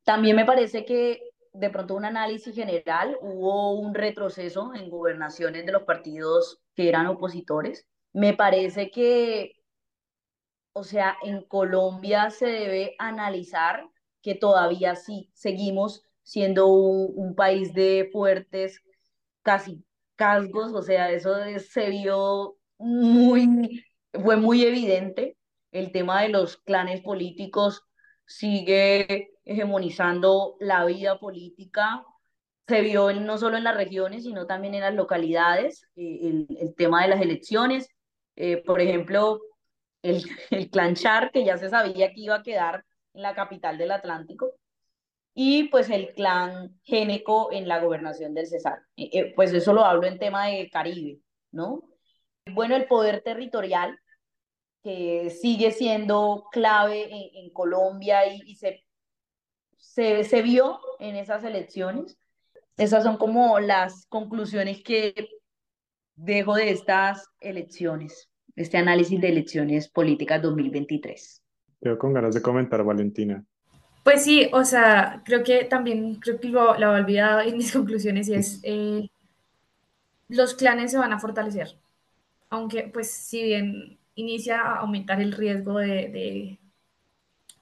También 0.04 0.36
me 0.36 0.44
parece 0.44 0.84
que 0.84 1.20
de 1.52 1.70
pronto 1.70 1.94
un 1.94 2.04
análisis 2.04 2.54
general, 2.54 3.16
hubo 3.20 3.72
un 3.72 3.94
retroceso 3.94 4.72
en 4.74 4.88
gobernaciones 4.88 5.66
de 5.66 5.72
los 5.72 5.82
partidos 5.82 6.60
que 6.74 6.88
eran 6.88 7.06
opositores. 7.06 7.86
Me 8.12 8.34
parece 8.34 8.90
que, 8.90 9.56
o 10.72 10.84
sea, 10.84 11.16
en 11.22 11.42
Colombia 11.42 12.30
se 12.30 12.46
debe 12.46 12.94
analizar 12.98 13.84
que 14.22 14.34
todavía 14.34 14.96
sí 14.96 15.30
seguimos 15.34 16.04
siendo 16.22 16.68
un, 16.68 17.34
país 17.34 17.74
de 17.74 18.08
fuertes 18.12 18.80
casi 19.42 19.84
casgos, 20.16 20.72
o 20.72 20.82
sea, 20.82 21.10
eso 21.10 21.34
se 21.58 21.90
vio 21.90 22.56
muy, 22.78 23.84
fue 24.12 24.36
muy 24.36 24.64
evidente. 24.64 25.36
El 25.72 25.92
tema 25.92 26.22
de 26.22 26.28
los 26.28 26.56
clanes 26.58 27.00
políticos 27.00 27.82
sigue 28.26 29.30
hegemonizando 29.44 30.56
la 30.60 30.84
vida 30.84 31.18
política. 31.18 32.04
Se 32.68 32.82
vio 32.82 33.12
no 33.12 33.38
solo 33.38 33.56
en 33.56 33.64
las 33.64 33.76
regiones, 33.76 34.22
sino 34.24 34.46
también 34.46 34.74
en 34.74 34.82
las 34.82 34.94
localidades, 34.94 35.88
eh, 35.96 36.46
el, 36.60 36.74
tema 36.76 37.02
de 37.02 37.08
las 37.08 37.20
elecciones. 37.20 37.88
Eh, 38.36 38.62
por 38.64 38.80
ejemplo, 38.80 39.40
el, 40.02 40.22
el 40.50 40.70
clan 40.70 40.94
Char, 40.94 41.32
que 41.32 41.44
ya 41.44 41.56
se 41.58 41.70
sabía 41.70 42.12
que 42.12 42.20
iba 42.20 42.36
a 42.36 42.42
quedar 42.42 42.84
en 43.14 43.22
la 43.22 43.34
capital 43.34 43.78
del 43.78 43.90
Atlántico, 43.92 44.54
y 45.34 45.64
pues 45.68 45.88
el 45.90 46.12
clan 46.14 46.78
Géneco 46.82 47.52
en 47.52 47.68
la 47.68 47.80
gobernación 47.80 48.34
del 48.34 48.46
Cesar. 48.46 48.80
Eh, 48.96 49.10
eh, 49.12 49.32
pues 49.34 49.52
eso 49.52 49.72
lo 49.72 49.84
hablo 49.84 50.06
en 50.06 50.18
tema 50.18 50.46
de 50.46 50.68
Caribe, 50.70 51.20
¿no? 51.52 51.82
Bueno, 52.52 52.76
el 52.76 52.86
poder 52.86 53.22
territorial, 53.22 53.98
que 54.82 55.30
sigue 55.30 55.72
siendo 55.72 56.46
clave 56.50 57.08
en, 57.10 57.50
Colombia 57.50 58.26
y, 58.26 58.56
se, 58.56 58.82
se, 59.76 60.24
se 60.24 60.42
vio 60.42 60.80
en 60.98 61.16
esas 61.16 61.44
elecciones. 61.44 62.18
Esas 62.76 63.04
son 63.04 63.18
como 63.18 63.60
las 63.60 64.06
conclusiones 64.06 64.82
que 64.82 65.14
dejo 66.14 66.54
de 66.54 66.70
estas 66.70 67.28
elecciones, 67.40 68.30
este 68.56 68.78
análisis 68.78 69.20
de 69.20 69.28
elecciones 69.28 69.88
políticas 69.88 70.40
2023. 70.42 71.42
Quedo 71.80 71.98
con 71.98 72.12
ganas 72.12 72.34
de 72.34 72.42
comentar, 72.42 72.82
Valentina. 72.84 73.44
Pues 74.02 74.24
sí, 74.24 74.48
o 74.52 74.64
sea, 74.64 75.22
creo 75.24 75.42
que 75.42 75.64
también, 75.64 76.16
creo 76.16 76.40
que 76.40 76.48
lo, 76.48 76.74
he 76.74 76.86
olvidado 76.86 77.40
en 77.40 77.56
mis 77.56 77.72
conclusiones 77.76 78.28
y 78.28 78.34
es, 78.34 78.60
eh, 78.62 79.10
los 80.28 80.54
clanes 80.54 80.90
se 80.90 80.98
van 80.98 81.12
a 81.12 81.18
fortalecer, 81.18 81.76
aunque 82.48 82.90
pues 82.92 83.10
si 83.10 83.42
bien 83.42 83.98
inicia 84.14 84.60
a 84.60 84.76
aumentar 84.80 85.20
el 85.20 85.32
riesgo 85.32 85.78
de, 85.78 86.58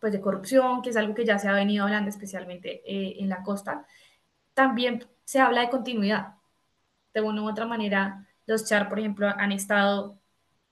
pues, 0.00 0.12
de 0.12 0.20
corrupción, 0.20 0.82
que 0.82 0.90
es 0.90 0.96
algo 0.96 1.14
que 1.14 1.24
ya 1.24 1.38
se 1.38 1.48
ha 1.48 1.52
venido 1.52 1.84
hablando 1.84 2.10
especialmente 2.10 2.82
eh, 2.86 3.16
en 3.20 3.28
la 3.28 3.42
costa, 3.42 3.86
también 4.54 5.04
se 5.24 5.40
habla 5.40 5.62
de 5.62 5.70
continuidad. 5.70 6.34
De 7.14 7.20
una 7.20 7.42
u 7.42 7.48
otra 7.48 7.66
manera, 7.66 8.26
los 8.46 8.66
Char, 8.66 8.88
por 8.88 8.98
ejemplo, 8.98 9.28
han 9.28 9.52
estado 9.52 10.18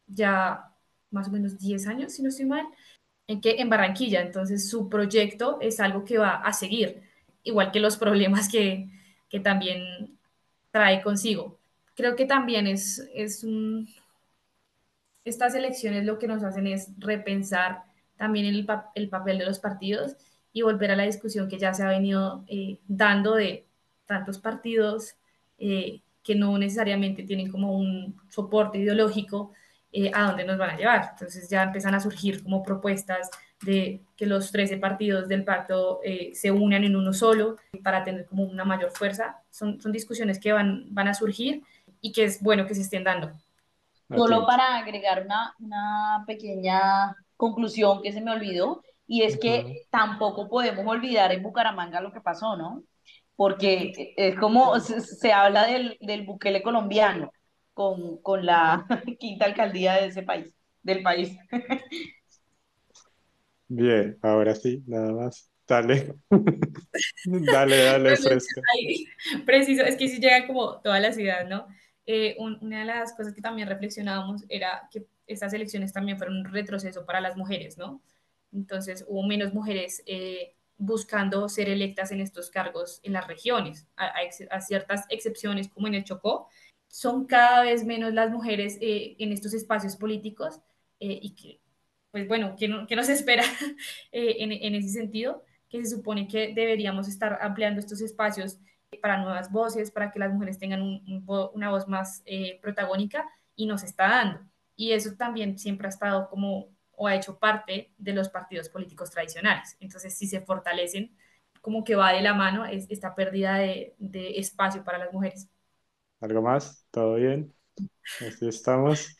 ya 0.07 0.73
más 1.11 1.29
o 1.29 1.31
menos 1.31 1.59
10 1.59 1.87
años, 1.87 2.13
si 2.13 2.23
no 2.23 2.29
estoy 2.29 2.47
mal, 2.47 2.67
en, 3.27 3.69
Barranquilla. 3.69 4.21
Entonces, 4.21 4.69
su 4.69 4.89
proyecto 4.89 5.59
es 5.61 5.81
algo 5.81 6.05
que 6.05 6.19
va 6.19 6.37
a 6.37 6.53
seguir, 6.53 7.03
igual 7.43 7.73
que 7.73 7.81
los 7.81 7.97
problemas 7.99 8.49
que, 8.49 8.89
que 9.29 9.41
también 9.41 10.17
trae 10.71 11.03
consigo. 11.03 11.59
Creo 11.95 12.17
que 12.17 12.27
también 12.27 12.67
es, 12.67 13.09
es 13.15 13.43
un... 13.45 13.89
Estas 15.25 15.55
elecciones 15.55 16.05
lo 16.05 16.19
que 16.19 16.29
nos 16.29 16.45
hacen 16.45 16.67
es 16.67 16.91
repensar 16.99 17.83
también 18.17 18.47
el, 18.47 18.67
el 18.95 19.09
papel 19.09 19.39
de 19.39 19.47
los 19.47 19.59
partidos 19.59 20.17
y 20.53 20.63
volver 20.63 20.91
a 20.91 20.97
la 20.97 21.03
discusión 21.03 21.49
que 21.49 21.59
ya 21.59 21.75
se 21.75 21.83
ha 21.83 21.89
venido 21.89 22.45
eh, 22.47 22.79
dando 22.87 23.35
de 23.35 23.67
tantos 24.07 24.39
partidos 24.39 25.17
eh, 25.59 26.01
que 26.23 26.35
no 26.35 26.57
necesariamente 26.59 27.25
tienen 27.25 27.51
como 27.51 27.77
un 27.77 28.17
soporte 28.29 28.79
ideológico, 28.79 29.53
eh, 29.97 30.11
a 30.13 30.25
dónde 30.25 30.45
nos 30.45 30.59
van 30.59 30.71
a 30.71 30.77
llevar. 30.77 31.09
Entonces 31.13 31.49
ya 31.49 31.63
empiezan 31.63 31.95
a 31.95 32.01
surgir 32.01 32.43
como 32.43 32.63
propuestas 32.63 33.31
de 33.65 34.03
que 34.15 34.27
los 34.27 34.53
13 34.53 34.77
partidos 34.77 35.27
del 35.27 35.43
pacto 35.43 36.01
eh, 36.05 36.33
se 36.35 36.51
unan 36.51 36.85
en 36.85 36.97
uno 36.97 37.15
solo 37.15 37.57
para 37.83 38.05
tener 38.05 38.27
como 38.27 38.43
una 38.43 38.67
mayor 38.67 38.91
fuerza. 38.91 39.39
Son, 39.51 39.81
son 39.81 39.93
discusiones 39.93 40.39
que 40.39 40.53
van, 40.53 40.85
van 40.91 41.09
a 41.09 41.15
surgir 41.15 41.63
y 42.03 42.13
que 42.13 42.25
es 42.25 42.43
bueno 42.43 42.67
que 42.67 42.75
se 42.75 42.83
estén 42.83 43.05
dando. 43.05 43.33
Solo 44.15 44.47
para 44.47 44.77
agregar 44.77 45.25
una, 45.25 45.55
una 45.59 46.25
pequeña 46.27 47.17
conclusión 47.39 48.03
que 48.03 48.13
se 48.13 48.21
me 48.21 48.33
olvidó, 48.33 48.83
y 49.07 49.23
es 49.23 49.39
que 49.39 49.87
tampoco 49.91 50.49
podemos 50.49 50.87
olvidar 50.87 51.33
en 51.33 51.43
Bucaramanga 51.43 52.03
lo 52.03 52.13
que 52.13 52.21
pasó, 52.21 52.57
¿no? 52.57 52.83
Porque 53.35 54.15
es 54.17 54.37
como 54.39 54.79
se, 54.81 55.01
se 55.01 55.33
habla 55.33 55.67
del, 55.67 55.97
del 56.01 56.27
Bukele 56.27 56.63
colombiano, 56.63 57.33
con, 57.77 58.17
con 58.23 58.47
la 58.47 58.87
quinta 59.21 59.45
alcaldía 59.45 59.97
de 59.97 60.07
ese 60.07 60.23
país, 60.23 60.57
del 60.83 61.03
país. 61.03 61.37
Bien, 63.69 64.19
ahora 64.23 64.55
sí, 64.55 64.83
nada 64.87 65.13
más 65.13 65.51
Dale, 65.67 66.15
dale, 67.25 67.77
dale, 67.77 68.17
fresca. 68.17 68.61
preciso, 69.45 69.83
es 69.83 69.97
que 69.97 70.09
si 70.09 70.21
llega 70.21 70.47
como 70.47 70.81
toda 70.81 71.01
la 71.01 71.13
ciudad, 71.13 71.45
¿no? 71.47 71.67
Eh, 72.07 72.37
una 72.39 72.79
de 72.79 72.85
las 72.85 73.15
cosas 73.15 73.35
que 73.35 73.43
también 73.43 73.69
reflexionábamos 73.69 74.45
era 74.49 74.89
que 74.93 75.07
estas 75.27 75.53
elecciones 75.55 75.93
también 75.93 76.19
fueron 76.19 76.37
un 76.37 76.45
retroceso 76.45 77.05
para 77.05 77.21
las 77.21 77.37
mujeres, 77.37 77.77
¿no? 77.77 78.01
Entonces 78.53 79.05
hubo 79.09 79.27
menos 79.27 79.53
mujeres 79.53 80.05
eh, 80.07 80.55
buscando 80.79 81.49
ser 81.49 81.69
electas 81.69 82.13
en 82.13 82.21
estos 82.21 82.49
cargos 82.49 83.01
en 83.03 83.13
las 83.13 83.27
regiones, 83.27 83.89
a, 83.97 84.61
ciertas 84.61 85.05
excepciones 85.09 85.69
como 85.69 85.89
en 85.89 85.95
el 85.95 86.05
Chocó, 86.05 86.49
son 86.97 87.27
cada 87.27 87.63
vez 87.63 87.85
menos 87.85 88.15
las 88.15 88.31
mujeres 88.31 88.79
eh, 88.81 89.17
en 89.19 89.31
estos 89.31 89.53
espacios 89.53 89.97
políticos 89.97 90.63
y 90.99 91.35
que, 91.35 91.61
pues 92.11 92.27
bueno, 92.27 92.57
¿qué, 92.59 92.69
no, 92.69 92.87
nos 92.89 93.09
espera 93.11 93.45
en, 94.13 94.51
en 94.51 94.75
ese 94.75 94.89
sentido? 94.89 95.45
Que 95.69 95.85
se 95.85 95.95
supone 95.95 96.27
que 96.27 96.55
deberíamos 96.55 97.07
estar 97.07 97.39
ampliando 97.43 97.81
estos 97.81 98.01
espacios 98.01 98.61
para 99.03 99.19
nuevas 99.19 99.53
voces, 99.53 99.91
para 99.91 100.11
que 100.11 100.19
las 100.19 100.33
mujeres 100.33 100.59
tengan 100.59 100.81
una 100.81 101.69
voz 101.69 101.87
más 101.87 102.23
eh, 102.25 102.59
protagónica 102.63 103.29
y 103.55 103.67
nos 103.67 103.83
está 103.83 104.09
dando. 104.09 104.41
Y 104.75 104.93
eso 104.93 105.17
también 105.19 105.59
siempre 105.59 105.89
ha 105.89 105.91
estado 105.91 106.31
como 106.31 106.71
o 106.93 107.07
ha 107.07 107.15
hecho 107.15 107.39
parte 107.39 107.93
de 107.99 108.15
los 108.15 108.31
partidos 108.31 108.71
políticos 108.71 109.11
tradicionales. 109.11 109.77
Entonces, 109.81 110.17
si 110.17 110.27
se 110.27 110.41
fortalecen, 110.41 111.15
como 111.61 111.85
que 111.85 111.95
va 111.95 112.15
de 112.15 112.23
la 112.23 112.33
mano 112.33 112.65
es, 112.65 112.87
esta 112.89 113.15
pérdida 113.15 113.59
de 113.59 113.93
espacio 114.39 114.83
para 114.83 114.97
las 114.97 115.13
mujeres. 115.13 115.51
¿Algo 116.21 116.43
más? 116.43 116.87
¿Todo 116.91 117.17
bien? 117.17 117.53
Así 118.27 118.49
estamos. 118.49 119.17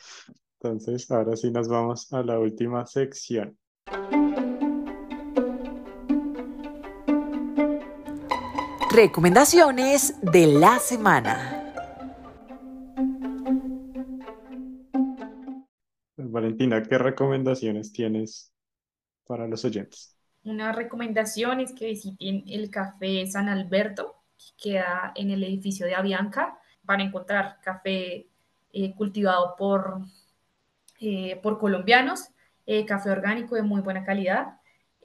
Entonces, 0.61 1.11
ahora 1.11 1.37
sí 1.37 1.51
nos 1.51 1.69
vamos 1.69 2.13
a 2.13 2.23
la 2.23 2.39
última 2.39 2.87
sección. 2.87 3.59
Recomendaciones 8.91 10.15
de 10.23 10.47
la 10.47 10.79
semana. 10.79 11.63
Valentina, 16.17 16.83
¿qué 16.83 16.97
recomendaciones 16.97 17.93
tienes 17.93 18.53
para 19.27 19.47
los 19.47 19.65
oyentes? 19.67 20.17
Una 20.45 20.73
recomendación 20.73 21.61
es 21.61 21.73
que 21.73 21.87
visiten 21.87 22.45
el 22.47 22.71
Café 22.71 23.27
San 23.27 23.49
Alberto, 23.49 24.23
que 24.39 24.71
queda 24.71 25.13
en 25.15 25.31
el 25.31 25.43
edificio 25.45 25.85
de 25.85 25.95
Avianca, 25.95 26.59
para 26.87 27.03
encontrar 27.03 27.59
café 27.63 28.27
eh, 28.73 28.95
cultivado 28.95 29.55
por, 29.57 30.01
eh, 31.01 31.39
por 31.43 31.59
colombianos, 31.59 32.31
eh, 32.65 32.87
café 32.87 33.11
orgánico 33.11 33.55
de 33.55 33.63
muy 33.63 33.81
buena 33.81 34.05
calidad 34.05 34.57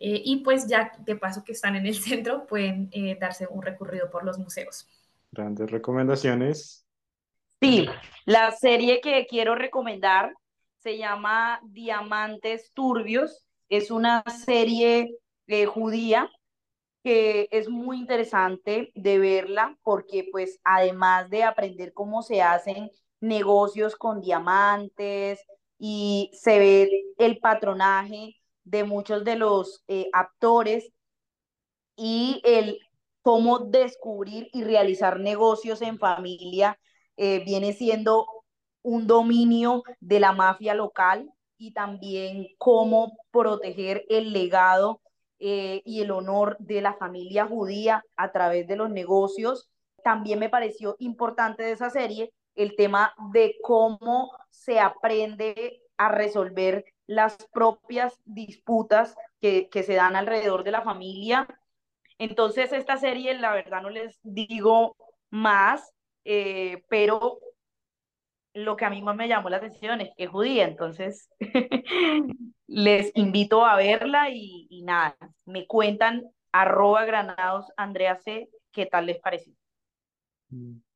eh, 0.04 0.20
y 0.26 0.38
pues 0.38 0.66
ya 0.66 0.92
de 0.98 1.16
paso 1.16 1.44
que 1.44 1.52
están 1.52 1.76
en 1.76 1.86
el 1.86 1.94
centro, 2.02 2.48
pueden 2.48 2.90
eh, 2.92 3.16
darse 3.22 3.48
un 3.48 3.62
recorrido 3.62 4.10
por 4.10 4.24
los 4.24 4.40
museos. 4.40 4.88
Grandes 5.32 5.70
recomendaciones. 5.70 6.86
Sí, 7.62 7.88
la 8.26 8.52
serie 8.52 9.00
que 9.00 9.28
quiero 9.28 9.54
recomendar 9.54 10.34
se 10.80 10.98
llama 10.98 11.60
Diamantes 11.64 12.72
Turbios. 12.74 13.46
Es 13.70 13.92
una 13.92 14.24
serie 14.24 15.16
eh, 15.46 15.68
judía 15.68 16.28
que 17.04 17.48
es 17.52 17.70
muy 17.70 17.98
interesante 17.98 18.92
de 18.96 19.20
verla 19.20 19.78
porque 19.84 20.28
pues 20.32 20.60
además 20.64 21.30
de 21.30 21.44
aprender 21.44 21.94
cómo 21.94 22.22
se 22.22 22.42
hacen 22.42 22.92
negocios 23.20 23.96
con 23.96 24.22
diamantes 24.22 25.40
y 25.80 26.32
se 26.34 26.60
ve 26.60 26.92
el 27.18 27.40
patronaje 27.40 28.36
de 28.64 28.84
muchos 28.84 29.24
de 29.24 29.36
los 29.36 29.84
eh, 29.88 30.10
actores 30.14 30.92
y 31.96 32.42
el 32.44 32.80
cómo 33.22 33.60
descubrir 33.60 34.50
y 34.54 34.64
realizar 34.64 35.20
negocios 35.20 35.82
en 35.82 36.00
familia 36.00 36.80
eh, 37.18 37.44
viene 37.46 37.74
siendo 37.74 38.26
un 38.84 39.08
dominio 39.08 39.84
de 40.00 40.20
la 40.20 40.32
mafia 40.34 40.74
local 40.74 41.32
y 41.58 41.74
también 41.74 42.48
cómo 42.58 43.18
proteger 43.32 44.06
el 44.10 44.34
legado 44.34 45.01
eh, 45.44 45.82
y 45.86 46.02
el 46.02 46.12
honor 46.12 46.56
de 46.60 46.82
la 46.82 46.94
familia 46.94 47.48
judía 47.48 48.06
a 48.16 48.32
través 48.32 48.68
de 48.68 48.76
los 48.76 48.92
negocios. 48.92 49.72
También 50.04 50.38
me 50.38 50.50
pareció 50.50 50.96
importante 51.00 51.64
de 51.64 51.72
esa 51.72 51.90
serie 51.90 52.32
el 52.54 52.76
tema 52.76 53.16
de 53.34 53.56
cómo 53.64 54.32
se 54.52 54.80
aprende 54.80 55.82
a 55.98 56.10
resolver 56.10 56.86
las 57.08 57.38
propias 57.52 58.22
disputas 58.26 59.16
que, 59.40 59.68
se 59.72 59.96
dan 59.96 60.16
alrededor 60.16 60.64
de 60.64 60.72
la 60.72 60.84
familia. 60.84 61.48
Entonces, 62.20 62.72
esta 62.72 62.98
serie, 62.98 63.34
la 63.34 63.52
verdad, 63.52 63.82
no 63.82 63.90
les 63.90 64.20
digo 64.22 64.96
más, 65.32 65.92
eh, 66.24 66.84
pero 66.88 67.40
lo 68.54 68.76
que 68.76 68.86
a 68.86 68.90
mí 68.90 69.02
más 69.02 69.16
me 69.16 69.28
llamó 69.28 69.50
la 69.50 69.58
atención 69.58 70.02
es 70.02 70.10
que 70.16 70.26
es 70.26 70.30
judía, 70.30 70.68
entonces 70.68 71.30
les 72.68 73.12
invito 73.16 73.66
a 73.66 73.76
verla 73.76 74.30
y, 74.30 74.68
y, 74.70 74.84
nada, 74.84 75.18
me 75.46 75.68
cuentan 75.68 76.24
arroba 76.52 77.06
granados 77.06 77.68
Andrea 77.78 78.18
C, 78.18 78.50
¿qué 78.72 78.86
tal 78.86 79.06
les 79.06 79.20
pareció? 79.20 79.54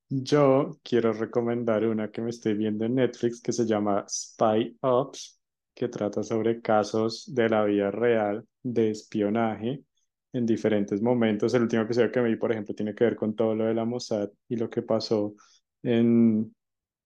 Yo 0.09 0.77
quiero 0.83 1.13
recomendar 1.13 1.85
una 1.85 2.11
que 2.11 2.21
me 2.21 2.29
estoy 2.29 2.55
viendo 2.55 2.85
en 2.85 2.95
Netflix 2.95 3.41
que 3.41 3.53
se 3.53 3.65
llama 3.65 4.05
Spy 4.07 4.77
Ops 4.81 5.39
que 5.75 5.89
trata 5.89 6.23
sobre 6.23 6.61
casos 6.61 7.33
de 7.33 7.49
la 7.49 7.63
vida 7.65 7.91
real 7.91 8.47
de 8.63 8.91
espionaje 8.91 9.83
en 10.31 10.45
diferentes 10.45 11.01
momentos. 11.01 11.53
El 11.53 11.63
último 11.63 11.83
episodio 11.83 12.11
que 12.11 12.21
me 12.21 12.29
vi, 12.29 12.37
por 12.37 12.51
ejemplo, 12.51 12.73
tiene 12.73 12.95
que 12.95 13.03
ver 13.03 13.15
con 13.15 13.35
todo 13.35 13.53
lo 13.55 13.65
de 13.65 13.73
la 13.73 13.85
Mossad 13.85 14.29
y 14.47 14.55
lo 14.55 14.69
que 14.69 14.81
pasó 14.81 15.35
en 15.83 16.55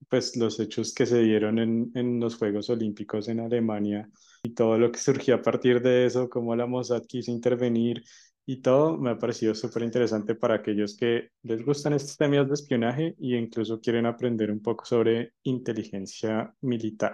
pues, 0.07 0.35
los 0.37 0.59
hechos 0.59 0.93
que 0.93 1.05
se 1.05 1.21
dieron 1.21 1.59
en, 1.59 1.91
en 1.95 2.19
los 2.19 2.35
Juegos 2.35 2.69
Olímpicos 2.69 3.27
en 3.27 3.39
Alemania 3.39 4.09
y 4.43 4.53
todo 4.53 4.77
lo 4.77 4.91
que 4.91 4.99
surgió 4.99 5.35
a 5.35 5.41
partir 5.41 5.81
de 5.81 6.05
eso, 6.05 6.29
cómo 6.29 6.55
la 6.55 6.65
Mossad 6.65 7.03
quiso 7.05 7.31
intervenir 7.31 8.03
y 8.45 8.61
todo 8.61 8.97
me 8.97 9.11
ha 9.11 9.17
parecido 9.17 9.53
súper 9.53 9.83
interesante 9.83 10.33
para 10.33 10.55
aquellos 10.55 10.97
que 10.97 11.29
les 11.43 11.63
gustan 11.63 11.93
estos 11.93 12.17
temas 12.17 12.47
de 12.47 12.55
espionaje 12.55 13.15
e 13.19 13.37
incluso 13.37 13.79
quieren 13.79 14.07
aprender 14.07 14.51
un 14.51 14.61
poco 14.61 14.85
sobre 14.85 15.33
inteligencia 15.43 16.51
militar. 16.61 17.13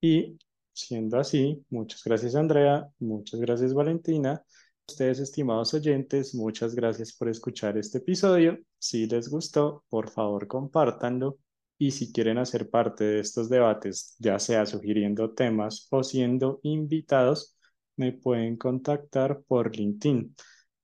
Y 0.00 0.36
siendo 0.72 1.18
así, 1.18 1.64
muchas 1.70 2.02
gracias 2.04 2.34
Andrea, 2.34 2.88
muchas 2.98 3.40
gracias 3.40 3.74
Valentina. 3.74 4.42
Ustedes, 4.88 5.20
estimados 5.20 5.74
oyentes, 5.74 6.34
muchas 6.34 6.74
gracias 6.74 7.12
por 7.12 7.28
escuchar 7.28 7.76
este 7.78 7.98
episodio. 7.98 8.58
Si 8.78 9.06
les 9.06 9.28
gustó, 9.28 9.84
por 9.88 10.10
favor, 10.10 10.48
compártanlo. 10.48 11.38
Y 11.78 11.92
si 11.92 12.12
quieren 12.12 12.38
hacer 12.38 12.68
parte 12.68 13.04
de 13.04 13.20
estos 13.20 13.48
debates, 13.48 14.16
ya 14.18 14.38
sea 14.40 14.66
sugiriendo 14.66 15.30
temas 15.30 15.86
o 15.90 16.02
siendo 16.02 16.58
invitados, 16.64 17.56
me 17.96 18.12
pueden 18.12 18.56
contactar 18.56 19.42
por 19.46 19.74
LinkedIn. 19.74 20.34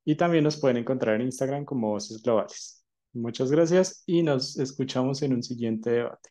Y 0.04 0.14
también 0.16 0.44
nos 0.44 0.56
pueden 0.56 0.76
encontrar 0.76 1.16
en 1.16 1.22
Instagram 1.22 1.64
como 1.64 1.90
Voces 1.90 2.22
Globales. 2.22 2.84
Muchas 3.12 3.50
gracias 3.50 4.02
y 4.06 4.22
nos 4.22 4.58
escuchamos 4.58 5.22
en 5.22 5.34
un 5.34 5.42
siguiente 5.42 5.90
debate. 5.90 6.30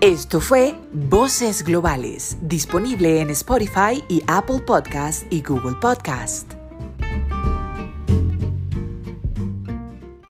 Esto 0.00 0.40
fue 0.40 0.74
Voces 0.92 1.62
Globales, 1.62 2.36
disponible 2.42 3.20
en 3.20 3.30
Spotify 3.30 4.02
y 4.08 4.20
Apple 4.26 4.58
Podcast 4.66 5.32
y 5.32 5.42
Google 5.42 5.76
Podcast. 5.80 6.61